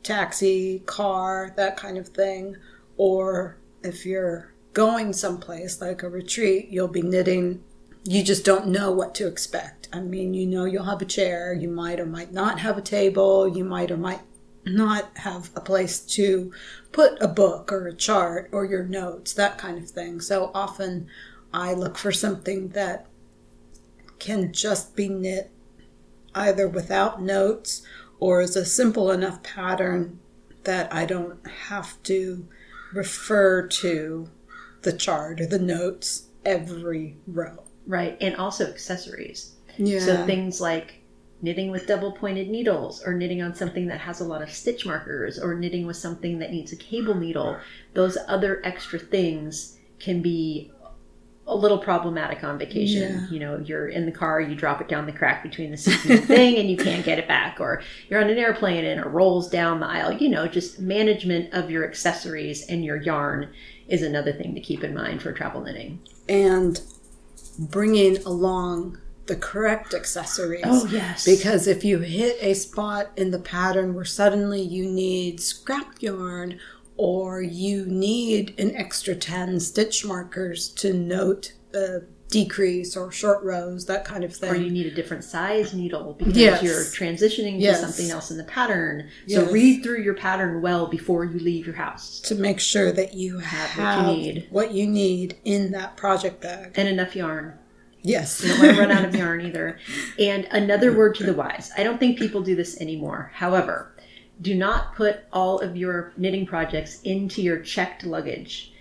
[0.02, 2.56] taxi, car, that kind of thing.
[2.96, 7.62] Or if you're going someplace like a retreat, you'll be knitting,
[8.04, 9.88] you just don't know what to expect.
[9.92, 12.82] I mean, you know, you'll have a chair, you might or might not have a
[12.82, 14.20] table, you might or might
[14.66, 16.52] not have a place to
[16.92, 20.20] put a book or a chart or your notes, that kind of thing.
[20.20, 21.08] So often
[21.52, 23.06] I look for something that
[24.18, 25.50] can just be knit
[26.34, 27.82] either without notes
[28.20, 30.18] or is a simple enough pattern
[30.64, 32.46] that I don't have to
[32.92, 34.30] refer to
[34.82, 37.64] the chart or the notes every row.
[37.86, 38.16] Right.
[38.20, 39.54] And also accessories.
[39.76, 40.00] Yeah.
[40.00, 41.00] So things like
[41.42, 44.86] knitting with double pointed needles or knitting on something that has a lot of stitch
[44.86, 47.58] markers or knitting with something that needs a cable needle.
[47.92, 50.70] Those other extra things can be
[51.46, 53.20] a little problematic on vacation.
[53.20, 53.28] Yeah.
[53.28, 56.02] You know, you're in the car, you drop it down the crack between the seat
[56.06, 57.60] and the thing, and you can't get it back.
[57.60, 60.12] Or you're on an airplane and it rolls down the aisle.
[60.12, 63.52] You know, just management of your accessories and your yarn
[63.88, 66.00] is another thing to keep in mind for travel knitting.
[66.28, 66.80] and
[67.58, 70.62] bringing along the correct accessories.
[70.64, 71.24] Oh, yes.
[71.24, 76.58] Because if you hit a spot in the pattern where suddenly you need scrap yarn
[76.96, 83.86] or you need an extra 10 stitch markers to note the decrease or short rows,
[83.86, 84.50] that kind of thing.
[84.50, 86.62] or you need a different size needle because Yes.
[86.64, 87.78] you're transitioning Yes.
[87.80, 89.08] to something else in the pattern.
[89.28, 89.52] So Yes.
[89.52, 92.20] read through your pattern well before you leave your house.
[92.22, 94.46] to make sure that you Have have, what you need.
[94.50, 96.72] what you need in that project bag.
[96.74, 97.52] And enough yarn.
[98.02, 98.42] Yes.
[98.42, 99.78] You don't want to run out of yarn either.
[100.18, 101.70] And another word to the wise.
[101.78, 103.30] I don't think people do this anymore.
[103.34, 103.94] However,
[104.42, 108.72] do not put all of your knitting projects into your checked luggage.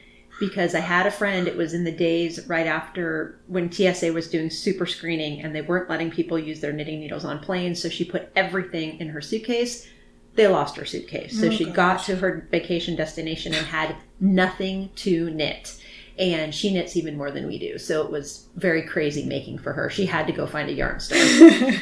[0.49, 4.27] Because I had a friend, it was in the days right after when TSA was
[4.29, 7.81] doing super screening and they weren't letting people use their knitting needles on planes.
[7.81, 9.87] So she put everything in her suitcase.
[10.35, 11.39] They lost her suitcase.
[11.39, 11.75] So Oh, she gosh.
[11.75, 15.79] got to her vacation destination and had nothing to knit.
[16.19, 17.79] And she knits even more than we do.
[17.79, 19.89] So it was very crazy making for her.
[19.89, 21.17] She had to go find a yarn store.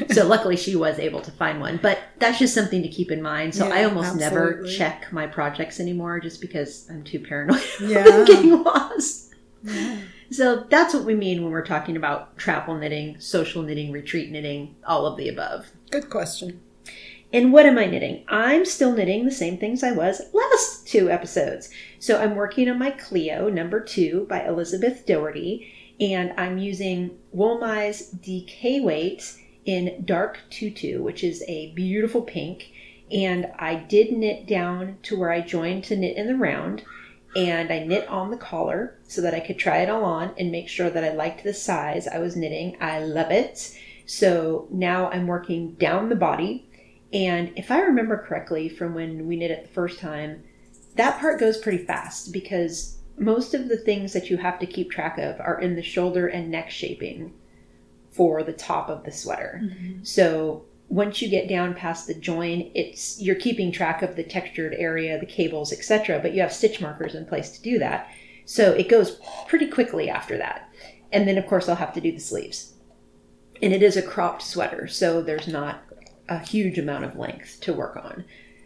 [0.14, 1.78] so luckily she was able to find one.
[1.82, 3.54] But that's just something to keep in mind.
[3.54, 8.24] So I Yeah, almost never check my projects anymore just because I'm too paranoid Yeah.
[8.26, 9.34] getting lost.
[10.32, 14.76] So that's what we mean when we're talking about travel knitting, social knitting, retreat knitting,
[14.88, 15.70] all of the above.
[15.90, 16.62] Good question.
[17.34, 18.26] And what am I knitting?
[18.28, 21.70] I'm still knitting the same things I was last two episodes.
[21.98, 28.14] So I'm working on my Clio number two by Elizabeth Doherty, and I'm using Woolmy's
[28.16, 32.72] DK weight in dark tutu, which is a beautiful pink.
[33.12, 36.84] And I did knit down to where I joined to knit in the round.
[37.36, 40.52] and I knit on the collar so that I could try it all on and
[40.52, 42.76] make sure that I liked the size I was knitting.
[42.82, 43.78] I love it.
[44.06, 46.68] So now I'm working down the body.
[47.14, 50.44] And if I remember correctly from when we knit it the first time,
[50.96, 54.90] that part goes pretty fast because most of the things that you have to keep
[54.90, 57.34] track of are in the shoulder and neck shaping
[58.12, 59.62] for the top of the sweater.
[59.64, 60.04] Mm-hmm.
[60.04, 64.74] So once you get down past the join, it's you're keeping track of the textured
[64.74, 66.20] area, the cables, etc.
[66.20, 68.10] But you have stitch markers in place to do that.
[68.46, 70.70] So it goes pretty quickly after that.
[71.12, 72.74] And then of course I'll have to do the sleeves.
[73.62, 75.84] And it is a cropped sweater, so there's not
[76.32, 78.24] a huge amount of length to work on.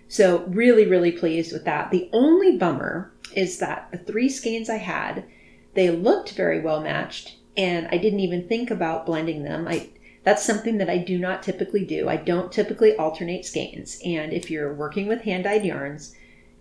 [0.07, 1.89] So really, really pleased with that.
[1.89, 5.25] The only bummer is that the three skeins I had,
[5.73, 9.67] they looked very well matched, and I didn't even think about blending them.
[9.67, 9.89] I
[10.23, 12.09] that's something that I do not typically do.
[12.09, 13.99] I don't typically alternate skeins.
[14.03, 16.15] And if you're working with hand dyed yarns,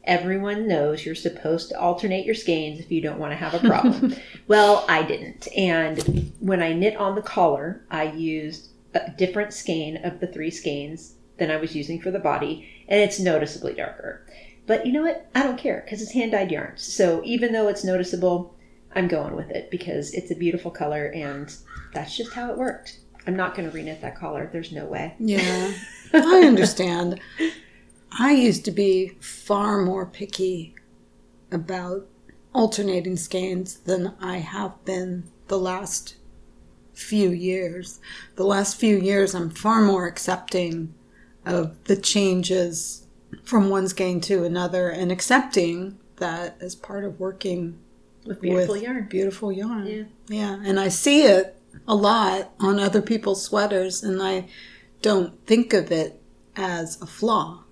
[0.04, 3.66] everyone knows you're supposed to alternate your skeins if you don't want to have a
[3.66, 4.14] problem.
[4.48, 5.48] well, I didn't.
[5.56, 10.50] And when I knit on the collar, I used a different skein of the three
[10.50, 14.26] skeins than I was using for the body, and it's noticeably darker.
[14.66, 15.28] But you know what?
[15.34, 16.82] I don't care because it's hand dyed yarns.
[16.82, 18.54] So even though it's noticeable,
[18.94, 21.54] I'm going with it because it's a beautiful color and
[21.92, 23.00] that's just how it worked.
[23.26, 24.48] I'm not going to reknit that collar.
[24.52, 25.14] There's no way.
[25.18, 25.72] Yeah,
[26.12, 27.20] I understand.
[28.12, 30.74] I used to be far more picky
[31.50, 32.06] about
[32.54, 36.16] alternating skeins than I have been the last
[36.94, 38.00] few years.
[38.36, 40.94] The last few years, I'm far more accepting
[41.44, 43.06] of the changes
[43.42, 47.78] from one skein to another and accepting that as part of working
[48.24, 49.06] with beautiful with yarn.
[49.08, 49.86] Beautiful yarn.
[49.86, 50.04] Yeah.
[50.28, 50.62] Yeah.
[50.64, 54.46] And I see it a lot on other people's sweaters, and I
[55.02, 56.20] don't think of it
[56.56, 57.64] as a flaw.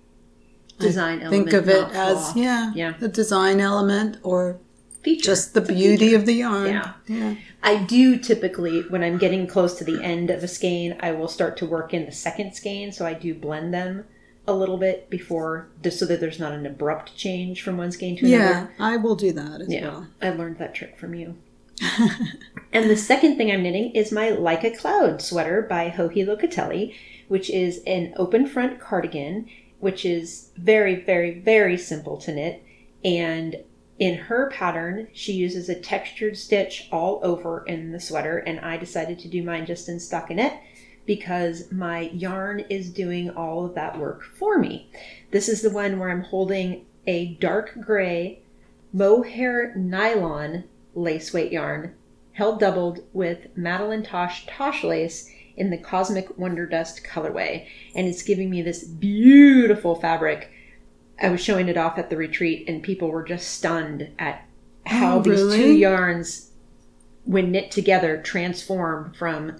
[0.79, 1.49] Design I element.
[1.49, 4.59] Think of it as yeah, yeah, a design element or
[5.03, 5.25] Feature.
[5.25, 6.67] just the beauty of the yarn.
[6.67, 6.93] Yeah.
[7.07, 7.35] yeah.
[7.61, 11.27] I do typically when I'm getting close to the end of a skein, I will
[11.27, 14.05] start to work in the second skein, so I do blend them
[14.45, 18.17] a little bit before just so that there's not an abrupt change from one skein
[18.17, 18.71] to another.
[18.77, 20.07] Yeah, I will do that as yeah, well.
[20.21, 21.37] I learned that trick from you.
[22.71, 26.93] and the second thing I'm knitting is my Like a Cloud sweater by Joji Locatelli,
[27.27, 29.47] which is an open front cardigan,
[29.79, 32.63] which is very, very, very simple to knit.
[33.03, 33.57] And
[33.99, 38.77] in her pattern, she uses a textured stitch all over in the sweater, and I
[38.77, 40.59] decided to do mine just in stockinette
[41.05, 44.89] because my yarn is doing all of that work for me.
[45.31, 48.41] This is the one where I'm holding a dark gray
[48.93, 50.63] mohair nylon
[50.95, 51.93] lace weight yarn,
[52.33, 57.67] held doubled with Madeline Tosh Tosh lace in the Cosmic Wonder Dust colorway.
[57.95, 60.49] And it's giving me this beautiful fabric.
[61.21, 64.45] I was showing it off at the retreat, and people were just stunned at
[64.85, 66.51] how oh, these two yarns,
[67.23, 69.57] when knit together, transform from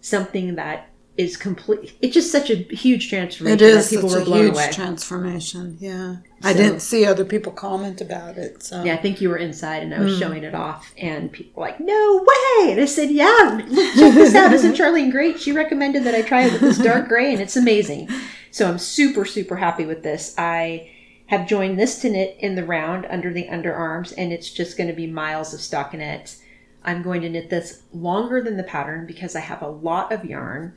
[0.00, 1.94] something that is complete.
[2.00, 3.58] It's just such a huge transformation.
[3.58, 4.70] It is people such were blown a huge away.
[4.72, 5.76] transformation.
[5.80, 8.62] Yeah, so, I didn't see other people comment about it.
[8.62, 10.20] So yeah, I think you were inside and I was mm.
[10.20, 13.58] showing it off, and people were like, "No way!" And I said, "Yeah,
[13.96, 14.52] check this out.
[14.52, 15.40] Isn't Charlene great?
[15.40, 18.08] She recommended that I try it with this dark gray, and it's amazing."
[18.50, 20.34] So I'm super super happy with this.
[20.38, 20.90] I
[21.26, 24.88] have joined this to knit in the round under the underarms, and it's just going
[24.88, 26.40] to be miles of stockinette.
[26.84, 30.24] I'm going to knit this longer than the pattern because I have a lot of
[30.24, 30.74] yarn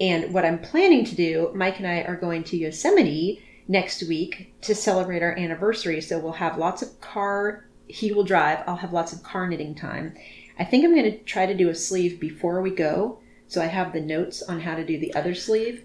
[0.00, 4.52] and what I'm planning to do, Mike and I are going to Yosemite next week
[4.62, 6.00] to celebrate our anniversary.
[6.00, 9.74] So we'll have lots of car, he will drive, I'll have lots of car knitting
[9.74, 10.14] time.
[10.58, 13.20] I think I'm going to try to do a sleeve before we go.
[13.46, 15.84] So I have the notes on how to do the other sleeve.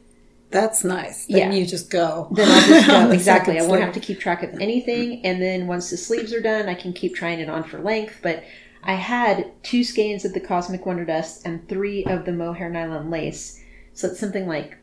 [0.52, 1.28] That's nice.
[1.28, 1.60] Then yeah.
[1.60, 2.28] you just go.
[2.32, 3.12] Then I'll just go.
[3.12, 3.60] exactly.
[3.60, 5.24] I won't have to keep track of anything.
[5.26, 8.20] And then once the sleeves are done, I can keep trying it on for length.
[8.24, 8.44] But
[8.84, 13.12] I had two skeins of the Cosmic Wonder Dust and three of the mohair nylon
[13.12, 13.64] lace.
[13.94, 14.78] So it's something like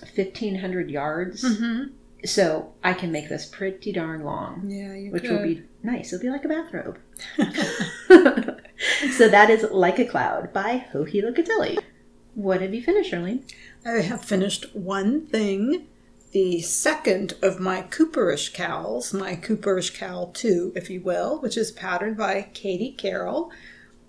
[0.00, 1.44] 1,500 yards.
[1.44, 1.92] Mm-hmm.
[2.24, 4.70] So I can make this pretty darn long.
[4.70, 5.32] Yeah, you Which could.
[5.32, 6.12] will be nice.
[6.12, 6.98] It'll be like a bathrobe.
[9.12, 11.78] so that is Like a Cloud by Joji Locatelli.
[12.34, 13.42] What have you finished, Charlene?
[13.86, 15.88] I have finished one thing.
[16.32, 21.70] The second of my Cooperish cowls, my Cooperish cowl 2, if you will, which is
[21.70, 23.52] patterned by Katie Carroll.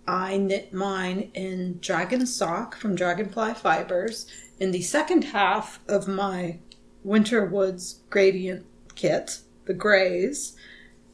[0.07, 4.27] I knit mine in Dragon Sock from Dragonfly Fibers
[4.59, 6.59] in the second half of my
[7.03, 8.65] Winter Woods Gradient
[8.95, 10.55] kit, the grays,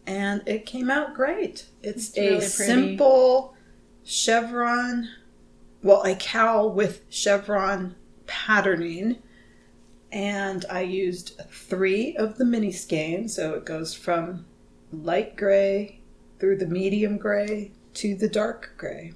[0.06, 1.66] and it came out great.
[1.82, 3.56] It's, it's a really simple
[4.04, 5.10] chevron,
[5.82, 7.96] well, a cowl with chevron
[8.32, 9.18] patterning.
[10.12, 14.46] And I used three of the mini skeins, so it goes from
[14.92, 16.00] light gray
[16.40, 19.14] through the medium gray to the dark gray.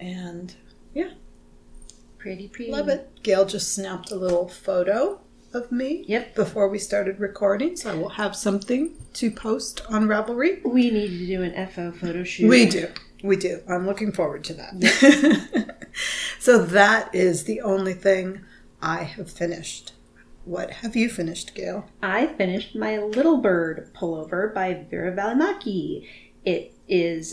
[0.00, 0.54] And
[0.94, 1.10] yeah,
[2.18, 2.70] Pretty, pretty.
[2.72, 3.10] love it.
[3.22, 5.20] Gail just snapped a little photo
[5.54, 6.34] of me Yep.
[6.34, 10.62] before we started recording, so I will have something to post on Ravelry.
[10.64, 12.48] We need to do an FO photo shoot.
[12.48, 12.88] We do.
[13.22, 13.62] We do.
[13.68, 15.86] I'm looking forward to that.
[16.38, 18.40] so that is the only thing
[18.80, 19.92] I have finished.
[20.44, 21.86] What have you finished, Gail?
[22.02, 26.08] I finished my Little Bird pullover by Veera Välimäki.
[26.44, 27.32] It is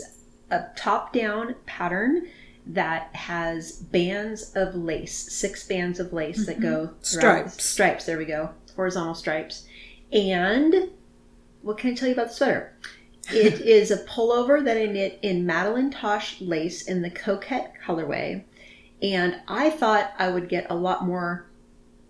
[0.50, 2.28] a top down pattern
[2.66, 6.70] that has bands of lace, six bands of lace that mm-hmm.
[6.70, 7.64] go Stripes.
[7.64, 8.50] Stripes, there we go.
[8.76, 9.66] Horizontal stripes.
[10.12, 10.90] And
[11.62, 12.72] what can I tell you about the sweater?
[13.28, 18.44] It is a pullover that I knit in Madeline Tosh lace in the Coquette colorway.
[19.02, 21.46] And I thought I would get a lot more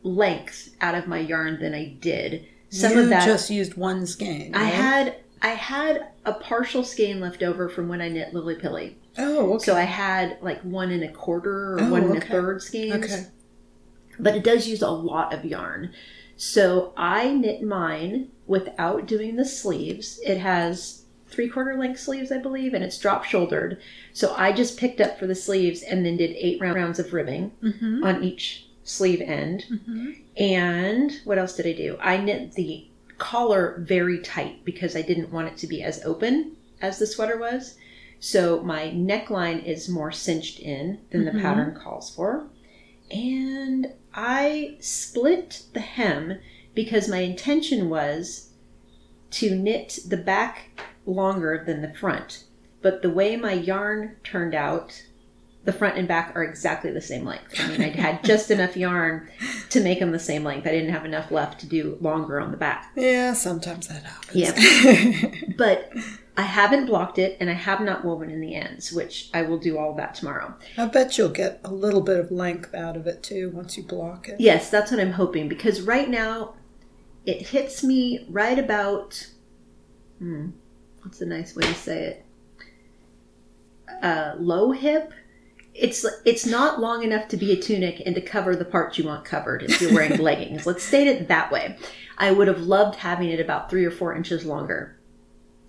[0.02, 2.46] length out of my yarn than I did.
[2.70, 4.54] Some you of that just used one skein.
[4.54, 8.96] I had I had a partial skein left over from when I knit Lily Pilly.
[9.18, 9.64] Oh, okay.
[9.64, 13.04] So I had like one and a quarter or Oh, one and a third skeins.
[13.04, 13.26] Okay.
[14.18, 15.92] But it does use a lot of yarn.
[16.36, 20.20] So I knit mine without doing the sleeves.
[20.24, 20.99] It has
[21.30, 23.80] three quarter length sleeves, I believe, and it's drop shouldered.
[24.12, 27.52] So I just picked up for the sleeves and then did eight rounds of ribbing
[27.62, 28.04] Mm-hmm.
[28.04, 29.64] on each sleeve end.
[29.70, 30.10] Mm-hmm.
[30.36, 31.96] And what else did I do?
[32.00, 32.86] I knit the
[33.18, 37.38] collar very tight because I didn't want it to be as open as the sweater
[37.38, 37.76] was.
[38.18, 41.42] So my neckline is more cinched in than the Mhm.
[41.42, 42.46] pattern calls for.
[43.10, 46.38] And I split the hem
[46.74, 48.50] because my intention was
[49.32, 50.70] to knit the back
[51.06, 52.44] longer than the front.
[52.82, 55.04] But the way my yarn turned out,
[55.64, 57.54] the front and back are exactly the same length.
[57.58, 59.28] I mean, I had just enough yarn
[59.68, 60.66] to make them the same length.
[60.66, 62.90] I didn't have enough left to do longer on the back.
[62.96, 64.34] Yeah, sometimes that happens.
[64.34, 65.30] Yeah.
[65.60, 65.92] But
[66.38, 69.58] I haven't blocked it and I have not woven in the ends, which I will
[69.58, 70.54] do all that tomorrow.
[70.78, 73.82] I bet you'll get a little bit of length out of it too once you
[73.82, 74.40] block it.
[74.40, 76.54] Yes, that's what I'm hoping because right now
[77.26, 79.28] it hits me right about
[80.18, 80.50] hmm,
[81.02, 82.26] what's a nice way to say it?
[84.02, 85.12] Uh, low hip.
[85.74, 89.04] It's it's not long enough to be a tunic and to cover the parts you
[89.04, 90.66] want covered if you're wearing leggings.
[90.66, 91.76] Let's state it that way.
[92.18, 94.98] I would have loved having it about three or four inches longer.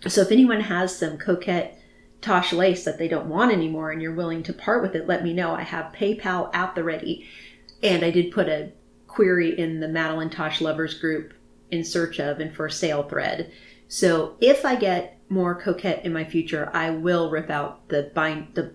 [0.08, 1.78] So if anyone has some coquette
[2.22, 5.24] Tosh lace that they don't want anymore and you're willing to part with it, let
[5.24, 5.56] me know.
[5.56, 7.28] I have PayPal at the ready.
[7.82, 8.72] And I did put a
[9.08, 11.34] query in the Madeline Tosh lovers group
[11.72, 13.52] in search of and for sale thread.
[13.88, 18.50] So if I get more coquette in my future, I will rip out the bind
[18.54, 18.74] the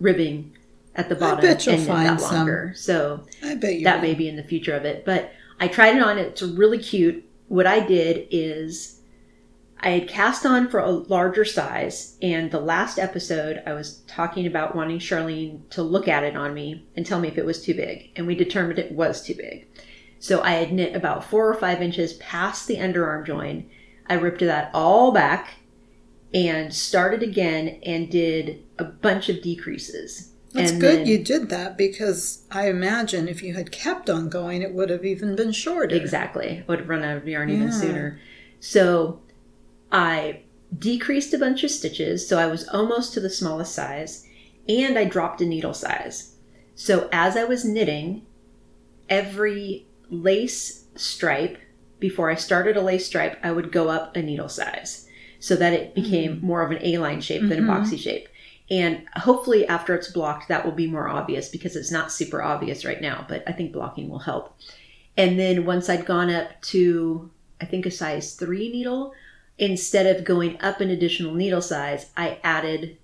[0.00, 0.56] ribbing
[0.94, 2.36] at the bottom bet you'll and find that some.
[2.36, 2.72] longer.
[2.76, 4.08] So I bet you that will.
[4.08, 5.04] may be in the future of it.
[5.04, 6.18] But I tried it on.
[6.18, 7.24] It's really cute.
[7.48, 9.00] What I did is
[9.80, 14.46] I had cast on for a larger size, and the last episode I was talking
[14.46, 17.62] about wanting Charlene to look at it on me and tell me if it was
[17.62, 19.66] too big, and we determined it was too big.
[20.20, 23.70] So I had knit about four or five inches past the underarm join.
[24.08, 25.57] I ripped that all back
[26.34, 30.32] and started again and did a bunch of decreases.
[30.52, 34.28] That's And good then- you did that because I imagine if you had kept on
[34.28, 35.94] going, it would have even been shorter.
[35.94, 36.64] Exactly.
[36.66, 38.18] Would have run out of yarn even sooner.
[38.60, 39.20] So
[39.92, 40.40] I
[40.76, 44.26] decreased a bunch of stitches, so I was almost to the smallest size,
[44.68, 46.34] and I dropped a needle size.
[46.74, 48.22] So as I was knitting,
[49.08, 51.58] every lace stripe,
[52.00, 55.04] before I started a lace stripe, I would go up a needle size
[55.40, 57.68] so that it became more of an A-line shape than a Mhm.
[57.68, 58.28] boxy shape.
[58.70, 62.84] And hopefully after it's blocked, that will be more obvious because it's not super obvious
[62.84, 64.56] right now, but I think blocking will help.
[65.16, 67.30] And then once I'd gone up to,
[67.60, 69.14] I think a size three needle,
[69.58, 72.98] instead of going up an additional needle size, I added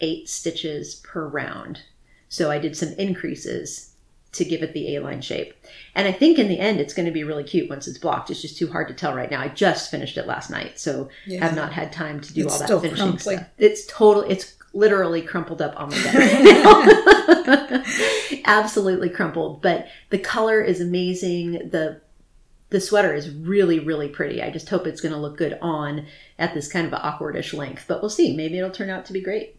[0.00, 1.80] eight stitches per round.
[2.28, 3.89] So I did some increases
[4.32, 5.54] to give it the A-line shape.
[5.94, 8.30] And I think in the end, it's going to be really cute once it's blocked.
[8.30, 9.40] It's just too hard to tell right now.
[9.40, 11.44] I just finished it last night, so Yeah.
[11.44, 13.36] have not had time to do It's all that finishing crumply.
[13.36, 13.48] stuff.
[13.58, 14.22] It's total.
[14.22, 17.84] It's literally crumpled up on my bed.
[18.44, 21.70] Absolutely crumpled, but the color is amazing.
[21.70, 22.00] the
[22.70, 24.40] The sweater is really, really pretty.
[24.42, 26.06] I just hope it's going to look good on
[26.38, 27.86] at this kind of an awkwardish length.
[27.88, 28.36] But we'll see.
[28.36, 29.56] Maybe it'll turn out to be great.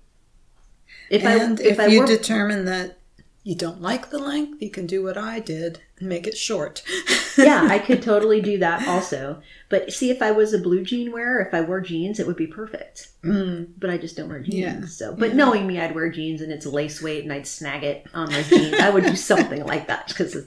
[1.09, 2.97] If and I if, if I you were determine that
[3.43, 6.83] you don't like the length, you can do what I did and make it short.
[7.37, 9.41] yeah, I could totally do that also.
[9.67, 12.35] But see, if I was a blue jean wearer, if I wore jeans, it would
[12.35, 13.07] be perfect.
[13.23, 14.55] Mm, But I just don't wear jeans.
[14.55, 14.85] Yeah.
[14.85, 15.35] So, but Yeah.
[15.37, 18.43] knowing me, I'd wear jeans and it's lace weight and I'd snag it on my
[18.43, 18.75] jeans.
[18.79, 20.37] I would do something like that because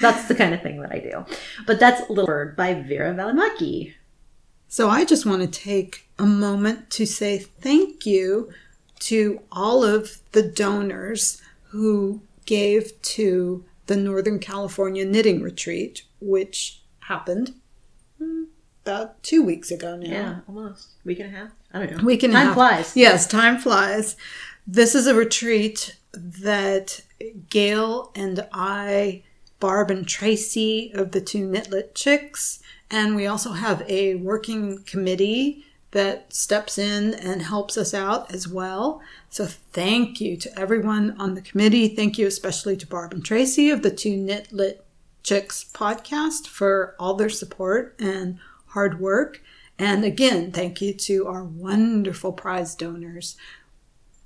[0.00, 1.24] that's the kind of thing that I do.
[1.66, 3.94] But that's Little Bird by Veera Välimäki.
[4.66, 8.52] So I just want to take a moment to say thank you
[9.00, 11.40] to all of the donors
[11.70, 12.20] who
[12.50, 17.54] gave to the Northern California Knitting Retreat, which happened
[18.18, 18.44] hmm,
[18.84, 20.08] about two weeks ago now.
[20.10, 20.88] Yeah, almost.
[21.04, 21.50] Week and a half?
[21.72, 22.04] I don't know.
[22.04, 22.54] Week and a Time half.
[22.56, 22.96] flies.
[22.96, 24.16] Yes, time flies.
[24.66, 27.02] This is a retreat that
[27.48, 29.22] Gail and I,
[29.60, 35.64] Barb and Tracy of the two Knitlit Chicks, and we also have a working committee
[35.92, 39.00] that steps in and helps us out as well.
[39.32, 41.86] So thank you to everyone on the committee.
[41.86, 44.80] Thank you especially to Barb and Tracy of the two Knitlit
[45.22, 49.40] Chicks podcast for all their support and hard work.
[49.78, 53.36] And again, thank you to our wonderful prize donors.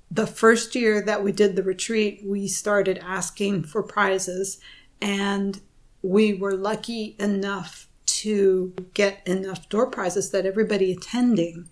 [0.09, 4.59] The first year that we did the retreat, we started asking for prizes,
[4.99, 5.61] and
[6.01, 11.69] we were lucky enough to get enough door prizes that everybody attending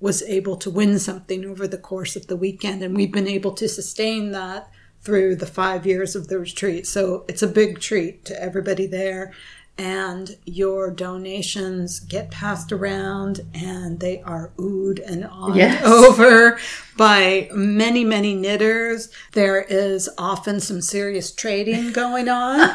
[0.00, 2.82] was able to win something over the course of the weekend.
[2.82, 4.70] And we've been able to sustain that
[5.00, 6.86] through the five years of the retreat.
[6.86, 9.32] So it's a big treat to everybody there.
[9.78, 15.84] And your donations get passed around and they are oohed and on Yes.
[15.84, 16.58] over
[16.96, 19.10] by many, many knitters.
[19.32, 22.60] There is often some serious trading going on.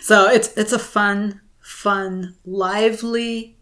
[0.00, 3.56] so it's it's a fun, fun, lively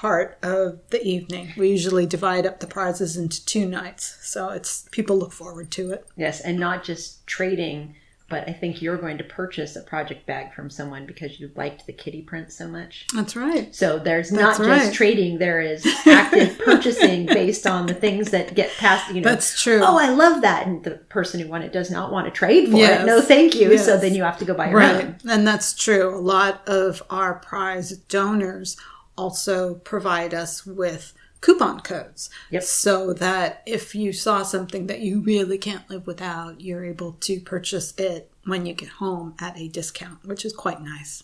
[0.00, 1.52] part of the evening.
[1.58, 5.92] We usually divide up the prizes into two nights, so it's people look forward to
[5.92, 6.06] it.
[6.16, 7.94] Yes, and not just trading,
[8.30, 11.84] but I think you're going to purchase a project bag from someone because you liked
[11.86, 13.08] the kitty print so much.
[13.14, 13.74] That's right.
[13.74, 18.54] So there's not That's just trading, there is active purchasing based on the things that
[18.54, 19.28] get passed, you know.
[19.28, 19.82] That's true.
[19.84, 20.66] Oh, I love that.
[20.66, 23.02] And the person who won it does not want to trade for Yes.
[23.02, 23.06] it.
[23.06, 23.76] No, thank you.
[23.76, 25.04] So then you have to go buy your Right.
[25.04, 25.16] own.
[25.28, 26.16] And that's true.
[26.16, 28.78] A lot of our prize donors
[29.20, 31.12] also provide us with
[31.42, 32.30] coupon codes.
[32.50, 32.62] Yep.
[32.62, 37.40] So that if you saw something that you really can't live without, you're able to
[37.40, 41.22] purchase it when you get home at a discount, which is quite nice.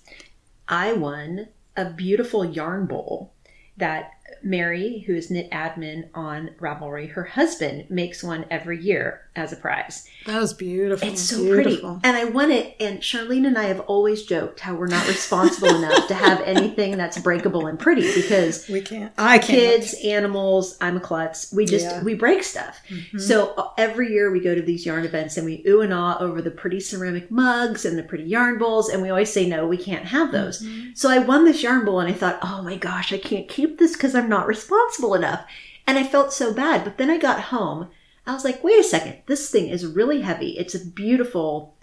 [0.68, 3.32] I won a beautiful yarn bowl
[3.76, 4.12] that
[4.42, 9.56] Mary, who is knit admin on Ravelry, her husband makes one every year as a
[9.56, 10.08] prize.
[10.24, 11.06] That was beautiful.
[11.08, 12.00] It's so beautiful.
[12.00, 12.00] pretty.
[12.04, 12.74] And I won it.
[12.80, 16.96] And Charlene and I have always joked how we're not responsible enough to have anything
[16.96, 19.12] that's breakable and pretty because We can't.
[19.18, 19.46] I can't.
[19.82, 21.52] kids, animals, I'm a klutz.
[21.52, 21.92] We just, Yeah.
[21.96, 22.04] Mm-hmm.
[22.06, 22.80] we break stuff.
[23.18, 26.16] So uh, every year we go to these yarn events and we ooh and ah
[26.18, 28.88] over the pretty ceramic mugs and the pretty yarn bowls.
[28.88, 30.62] And we always say, no, we can't have those.
[30.62, 30.90] Mm-hmm.
[30.94, 33.78] So I won this yarn bowl and I thought, oh my gosh, I can't keep
[33.78, 35.44] this because I'm not responsible enough.
[35.86, 36.84] And I felt so bad.
[36.84, 37.88] But then I got home.
[38.26, 39.18] I was like, wait a second.
[39.26, 40.58] This thing is really heavy.
[40.58, 41.76] It's a beautiful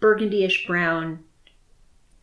[0.00, 1.20] burgundyish brown,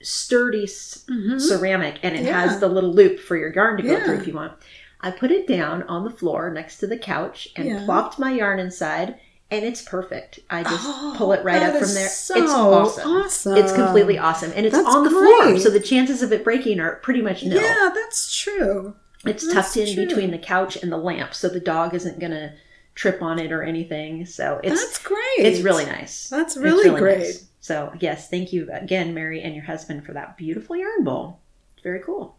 [0.01, 1.05] sturdy s-
[1.39, 2.27] ceramic, and it Mm-hmm.
[2.27, 2.41] Yeah.
[2.47, 4.03] has the little loop for your yarn to go Yeah.
[4.05, 4.53] through if you want.
[5.01, 7.85] I put it down on the floor next to the couch and Yeah.
[7.85, 9.15] plopped my yarn inside.
[9.51, 10.39] And it's perfect.
[10.49, 12.09] I just Oh, pull it right up from there.
[12.09, 13.11] so it's awesome.
[13.11, 13.57] awesome.
[13.57, 14.51] It's completely awesome.
[14.55, 15.59] And it's That's on the floor.
[15.59, 17.61] So the chances of it breaking are pretty much nil.
[17.61, 18.95] Yeah, that's true.
[19.25, 20.05] It's That's tucked in true.
[20.05, 22.53] between the couch and the lamp, so the dog isn't going to
[22.93, 24.25] trip on it or anything.
[24.25, 25.17] So it's That's great.
[25.39, 26.29] it's really nice.
[26.29, 27.17] That's It's really, great.
[27.19, 27.47] nice.
[27.59, 31.39] So yes, thank you again, Mary and your husband, for that beautiful yarn bowl.
[31.73, 32.37] It's very cool.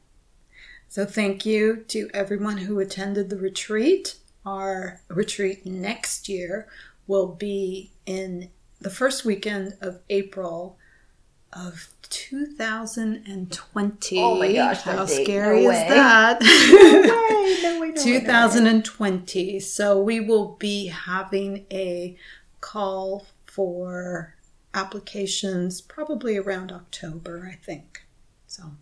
[0.88, 4.16] So thank you to everyone who attended the retreat.
[4.46, 6.68] Our retreat next year
[7.08, 10.78] will be in the first weekend of April
[11.52, 14.18] of 2020.
[14.18, 15.86] Oh my gosh, How scary No is way.
[15.88, 16.40] that?
[16.40, 18.02] no way, no way, no way.
[18.02, 19.60] 2020.
[19.60, 22.16] So we will be having a
[22.60, 24.34] call for
[24.74, 28.02] applications probably around October, I think.
[28.46, 28.72] So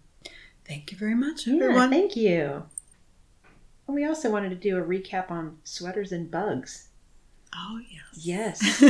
[0.66, 1.90] thank you very much, Yeah, everyone.
[1.90, 2.64] thank you.
[3.86, 6.88] And we also wanted to do a recap on sweaters and bugs.
[7.54, 8.02] oh, yes.
[8.16, 8.82] Yes.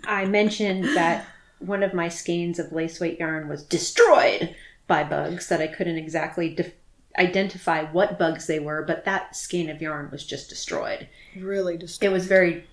[0.06, 1.24] I mentioned that
[1.62, 4.54] one of my skeins of lace weight yarn was destroyed
[4.86, 6.74] by bugs that I couldn't exactly def-
[7.18, 11.08] identify what bugs they were, but that skein of yarn was just destroyed.
[11.36, 11.76] really
[12.10, 12.64] It was very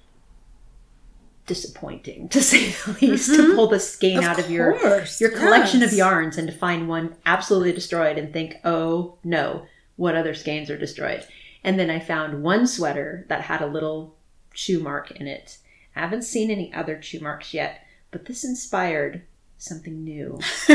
[1.50, 3.06] disappointing to say the mm-hmm.
[3.06, 6.54] least to pull the skein out of your course, your collection of yarns and to
[6.54, 9.66] find one absolutely destroyed and think, "Oh, no,
[9.96, 11.26] what other skeins are destroyed?"
[11.64, 14.16] And then I found one sweater that had a little
[14.54, 15.58] chew mark in it.
[15.96, 19.24] I haven't seen any other chew marks yet, but this inspired
[19.58, 20.40] something new.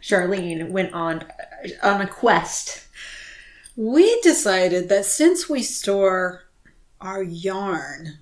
[0.00, 1.24] Charlene went on
[1.82, 2.86] on a quest.
[3.76, 6.44] we decided that since we store
[7.00, 8.18] our yarn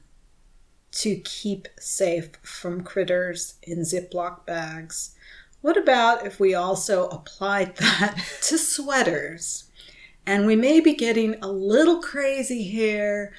[0.91, 5.15] to keep safe from critters in Ziploc bags,
[5.61, 9.71] what about if we also applied that to sweaters?
[10.27, 13.33] And we may be getting a little crazy here,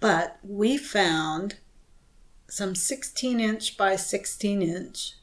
[0.00, 1.56] but we found
[2.52, 5.14] some 16 inch by 16 inch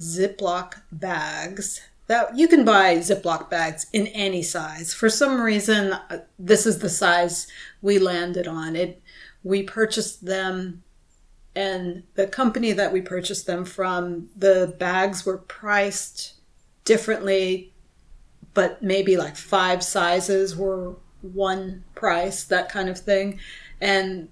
[0.00, 4.94] Ziploc bags that you can buy Ziploc bags in any size.
[4.94, 7.46] For some reason, uh, this is the size
[7.82, 8.74] we landed on.
[8.74, 9.02] It
[9.44, 10.82] we purchased them
[11.54, 16.36] and the company that we purchased them from, the bags were priced
[16.86, 17.74] differently,
[18.54, 23.38] but maybe like five sizes were one price, that kind of thing.
[23.78, 24.30] And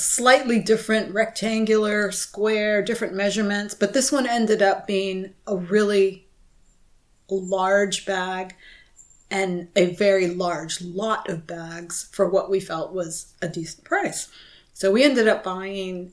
[0.00, 6.26] slightly different rectangular, square, different measurements, but this one ended up being a really
[7.30, 8.54] large bag
[9.30, 14.28] and a very large lot of bags for what we felt was a decent price.
[14.72, 16.12] So we ended up buying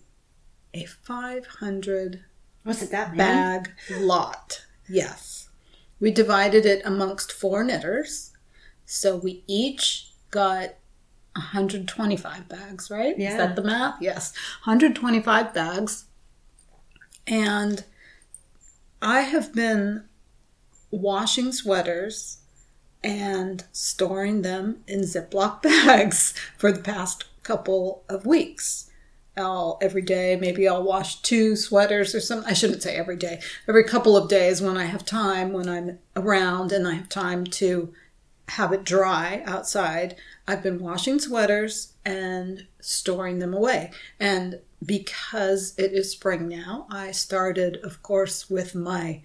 [0.74, 2.24] a 500
[2.66, 3.18] Was it that many?
[3.18, 3.72] bag
[4.02, 4.66] lot.
[4.90, 5.48] Yes.
[6.00, 8.32] We divided it amongst four knitters.
[8.86, 10.76] So we each got
[11.36, 13.14] 125 bags, right?
[13.14, 13.38] Is Yeah.
[13.38, 13.96] that the math?
[14.02, 14.34] Yes.
[14.64, 16.06] 125 bags.
[17.28, 17.84] And
[19.02, 20.06] I have been
[20.92, 22.38] washing sweaters
[23.04, 28.90] and storing them in Ziploc bags for the past couple of weeks.
[29.38, 32.50] I'll every day, maybe I'll wash two sweaters or something.
[32.50, 33.42] I shouldn't say every day.
[33.68, 37.44] Every couple of days when I have time, when I'm around and I have time
[37.46, 37.94] to
[38.50, 40.16] have it dry outside,
[40.48, 43.92] I've been washing sweaters and storing them away.
[44.20, 49.22] And because it is spring now, I started, of course, with my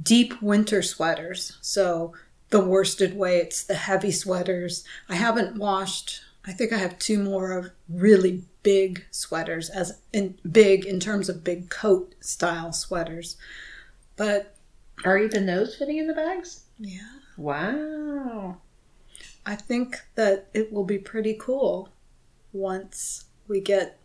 [0.00, 1.56] deep winter sweaters.
[1.60, 2.12] So
[2.50, 4.84] the worsted weights, the heavy sweaters.
[5.08, 6.22] I haven't washed.
[6.46, 11.28] I think I have two more of really big sweaters, as in big in terms
[11.28, 13.36] of big coat style sweaters.
[14.16, 14.54] But
[15.04, 16.62] Are even those fitting in the bags?
[16.78, 18.58] yeah, Wow.
[19.46, 21.88] I think that it will be pretty cool
[22.52, 23.98] once we get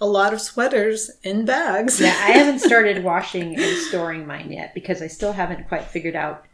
[0.00, 2.00] a lot of sweaters in bags.
[2.00, 6.16] Yeah, I haven't started washing and storing mine yet because I still haven't quite figured
[6.16, 6.44] out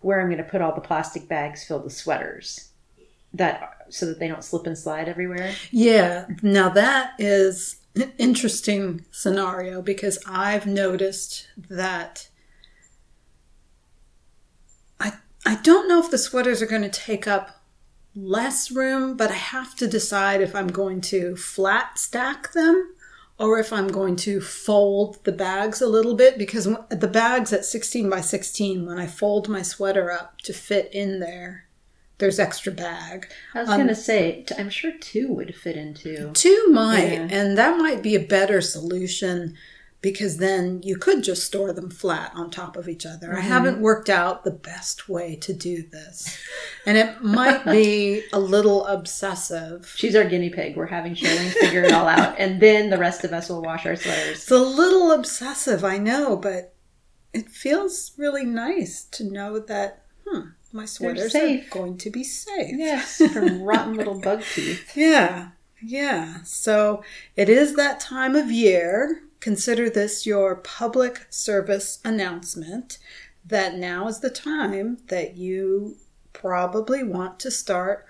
[0.00, 2.70] where I'm going to put all the plastic bags filled with sweaters
[3.32, 5.52] that so that they don't slip and slide everywhere.
[5.70, 12.28] Yeah, now that is an interesting scenario because I've noticed that
[15.46, 17.60] I don't know if the sweaters are going to take up
[18.16, 22.94] less room, but I have to decide if I'm going to flat stack them
[23.38, 27.64] or if I'm going to fold the bags a little bit because the bags at
[27.64, 31.66] 16 by 16 when I fold my sweater up to fit in there
[32.18, 33.26] there's extra bag.
[33.54, 36.30] I was Um, going to say, I'm sure two would fit into.
[36.32, 37.28] Two might, Yeah.
[37.28, 39.56] and that might be a better solution
[40.04, 43.34] because then you could just store them flat on top of each other.
[43.34, 46.38] I haven't worked out the best way to do this,
[46.84, 49.90] and it might be a little obsessive.
[49.96, 50.76] She's our guinea pig.
[50.76, 53.86] We're having Charlene figure it all out, and then the rest of us will wash
[53.86, 54.42] our sweaters.
[54.42, 56.74] It's a little obsessive, I know, but
[57.32, 62.74] it feels really nice to know that, hmm, my sweaters are going to be safe.
[62.76, 64.94] Yes, from rotten little bug teeth.
[64.94, 65.52] Yeah,
[65.82, 66.42] yeah.
[66.44, 67.02] So
[67.36, 69.22] it is that time of year.
[69.44, 72.96] Consider this your public service announcement
[73.44, 75.98] that now is the time that you
[76.32, 78.06] probably want to start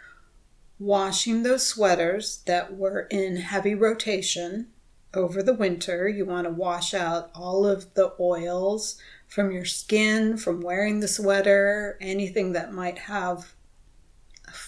[0.79, 4.69] washing those sweaters that were in heavy rotation
[5.13, 6.09] over the winter.
[6.09, 11.09] You want to wash out all of the oils from your skin, from wearing the
[11.09, 13.54] sweater, anything that might have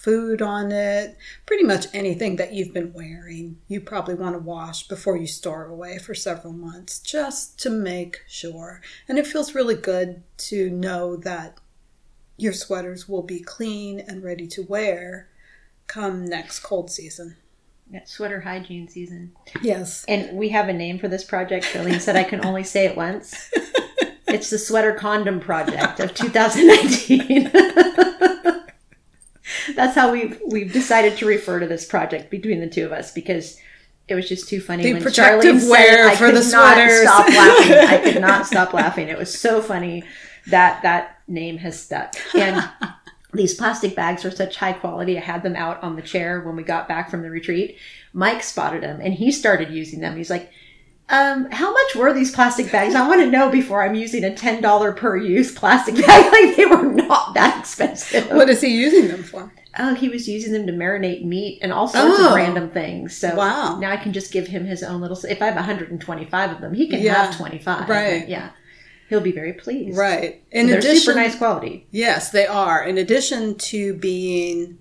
[0.07, 3.59] food on it, pretty much anything that you've been wearing.
[3.67, 8.23] You probably want to wash before you store away for several months just to make
[8.29, 8.81] sure.
[9.09, 11.59] And it feels really good to know that
[12.37, 15.29] your sweaters will be clean and ready to wear
[15.89, 17.37] come next cold season.
[18.05, 19.33] Sweater hygiene season.
[19.61, 20.05] Yes.
[20.07, 21.67] And we have a name for this project.
[21.67, 23.51] Charlene said I can only say it once.
[24.29, 27.51] It's the Sweater Condom Project of 2019.
[29.77, 33.13] That's how we've we've decided to refer to this project between the two of us
[33.13, 33.59] because
[34.09, 36.91] it was just too funny The when protective Charlene said I for could the not
[36.91, 37.73] stop laughing.
[37.73, 39.09] I could not stop laughing.
[39.09, 40.05] It was so funny
[40.49, 42.15] that that name has stuck.
[42.35, 42.69] And
[43.35, 45.19] these plastic bags are such high quality.
[45.19, 47.79] I had them out on the chair when we got back from the retreat.
[48.13, 50.17] Mike spotted them and he started using them.
[50.17, 50.51] He's like,
[51.09, 52.95] um, how much were these plastic bags?
[52.95, 56.33] I want to know before I'm using a ten dollar per use plastic bag.
[56.33, 58.29] Like they were not that expensive.
[58.31, 59.53] What is he using them for?
[59.79, 62.29] Oh, he was using them to marinate meat and all sorts Oh.
[62.31, 63.17] of random things.
[63.17, 63.79] So Wow.
[63.81, 65.19] now I can just give him his own little.
[65.29, 67.27] If I have 125 of them, he can Yeah.
[67.27, 67.89] have 25.
[67.89, 68.29] Right.
[68.29, 68.51] Yeah.
[69.09, 69.97] he'll be very pleased.
[69.97, 70.43] Right.
[70.51, 71.87] In They're addition, super nice quality.
[71.93, 72.83] Yes, they are.
[72.85, 74.79] In addition to being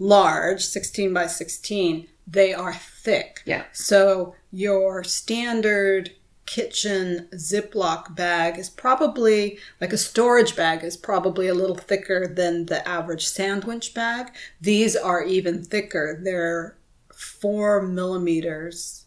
[0.00, 3.40] large, 16 by 16, they are thick.
[3.44, 3.62] Yeah.
[3.72, 6.10] So your standard
[6.48, 12.66] kitchen Ziploc bag is probably, like a storage bag, is probably a little thicker than
[12.66, 14.32] the average sandwich bag.
[14.60, 16.18] These are even thicker.
[16.24, 16.76] They're
[17.14, 19.04] four millimeters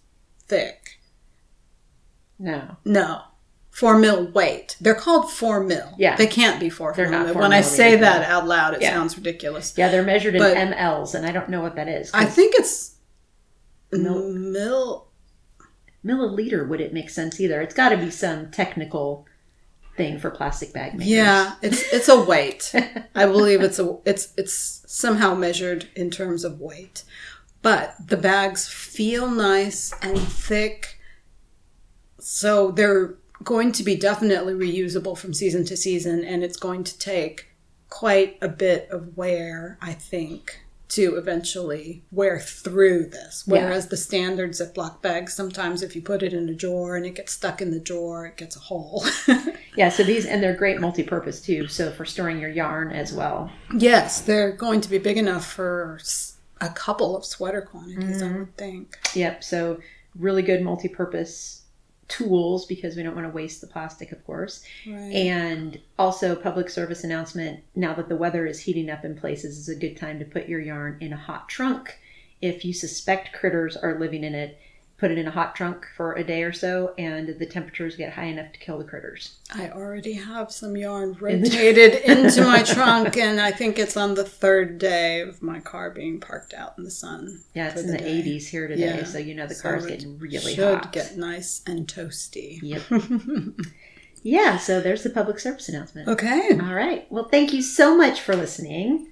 [0.47, 0.99] thick.
[2.37, 2.77] No.
[2.85, 3.21] No.
[3.71, 4.75] Four mil weight.
[4.79, 5.93] They're called four mil.
[5.97, 6.15] Yeah.
[6.17, 7.33] They can't be 4 They're not mil.
[7.33, 8.91] four When I say that out loud, it Yeah.
[8.93, 9.73] sounds ridiculous.
[9.77, 12.11] Yeah, they're measured in But- mLs, and I don't know what that is.
[12.13, 12.91] I think it's
[13.93, 15.07] Mil- mil.
[16.05, 17.61] Milliliter would it make sense either.
[17.61, 19.25] It's got to be some technical
[19.95, 21.07] thing for plastic bag makers.
[21.07, 22.73] Yeah, it's it's a weight.
[23.15, 27.03] I believe it's a it's it's somehow measured in terms of weight.
[27.61, 30.99] But the bags feel nice and thick.
[32.19, 36.97] So they're going to be definitely reusable from season to season and it's going to
[36.97, 37.47] take
[37.89, 40.60] quite a bit of wear, I think,
[40.91, 43.43] to eventually wear through this.
[43.45, 47.15] Whereas the standard Ziploc bag, sometimes if you put it in a drawer and it
[47.15, 49.05] gets stuck in the drawer, it gets a hole.
[49.77, 51.67] Yeah, so these and they're great multi-purpose too.
[51.67, 53.49] So for storing your yarn as well.
[53.73, 55.99] Yes, they're going to be big enough for
[56.59, 58.39] a couple of sweater quantities, I mm-hmm.
[58.39, 58.97] would think.
[59.15, 59.43] Yep.
[59.43, 59.79] So
[60.15, 61.60] really good multi-purpose
[62.11, 64.63] tools because we don't want to waste the plastic, of course.
[64.85, 65.13] Right.
[65.13, 67.63] And also public service announcement.
[67.75, 70.49] Now that the weather is heating up in places, is a good time to put
[70.49, 71.97] your yarn in a hot trunk.
[72.41, 74.59] If you suspect critters are living in it,
[75.01, 78.13] put it in a hot trunk for a day or so, and the temperatures get
[78.13, 79.35] high enough to kill the critters.
[79.53, 84.23] I already have some yarn rotated into my trunk, and I think it's on the
[84.23, 87.41] third day of my car being parked out in the sun.
[87.55, 89.03] Yeah, it's in the the 80s here today, Yeah.
[89.03, 90.93] so you know the So car's getting really Should hot.
[90.93, 92.59] get nice and toasty.
[92.61, 92.83] Yep.
[94.23, 96.09] yeah, so there's the public service announcement.
[96.09, 96.59] Okay.
[96.61, 97.11] All right.
[97.11, 99.07] Well, thank you so much for listening.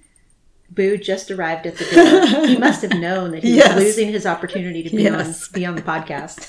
[0.70, 2.46] Boo just arrived at the door.
[2.46, 3.74] he must have known that he Yes.
[3.74, 5.48] was losing his opportunity to be Yes.
[5.48, 6.46] on be on the podcast.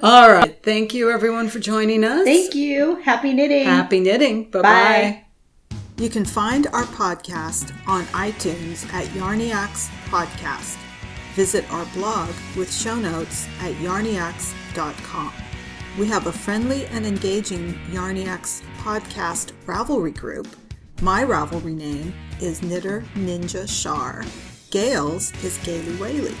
[0.02, 0.62] All right.
[0.62, 2.24] Thank you, everyone, for joining us.
[2.24, 2.96] Thank you.
[2.96, 3.64] Happy knitting.
[3.64, 4.50] Happy knitting.
[4.50, 5.24] Bye Bye.
[5.70, 5.76] bye.
[6.02, 10.76] You can find our podcast on iTunes at Yarniacs Podcast.
[11.34, 15.32] Visit our blog with show notes at yarniacs.com.
[15.98, 20.46] We have a friendly and engaging Yarniacs podcast Ravelry group.
[21.02, 24.22] My Ravelry name is Knitter Ninja Shar.
[24.70, 26.36] Gail's is Gaily Whaley.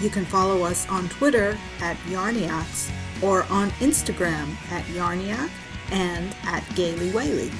[0.00, 2.88] You can follow us on Twitter at Yarniacs
[3.20, 5.50] or on Instagram at Yarniac
[5.90, 7.50] and at Gaily Whaley.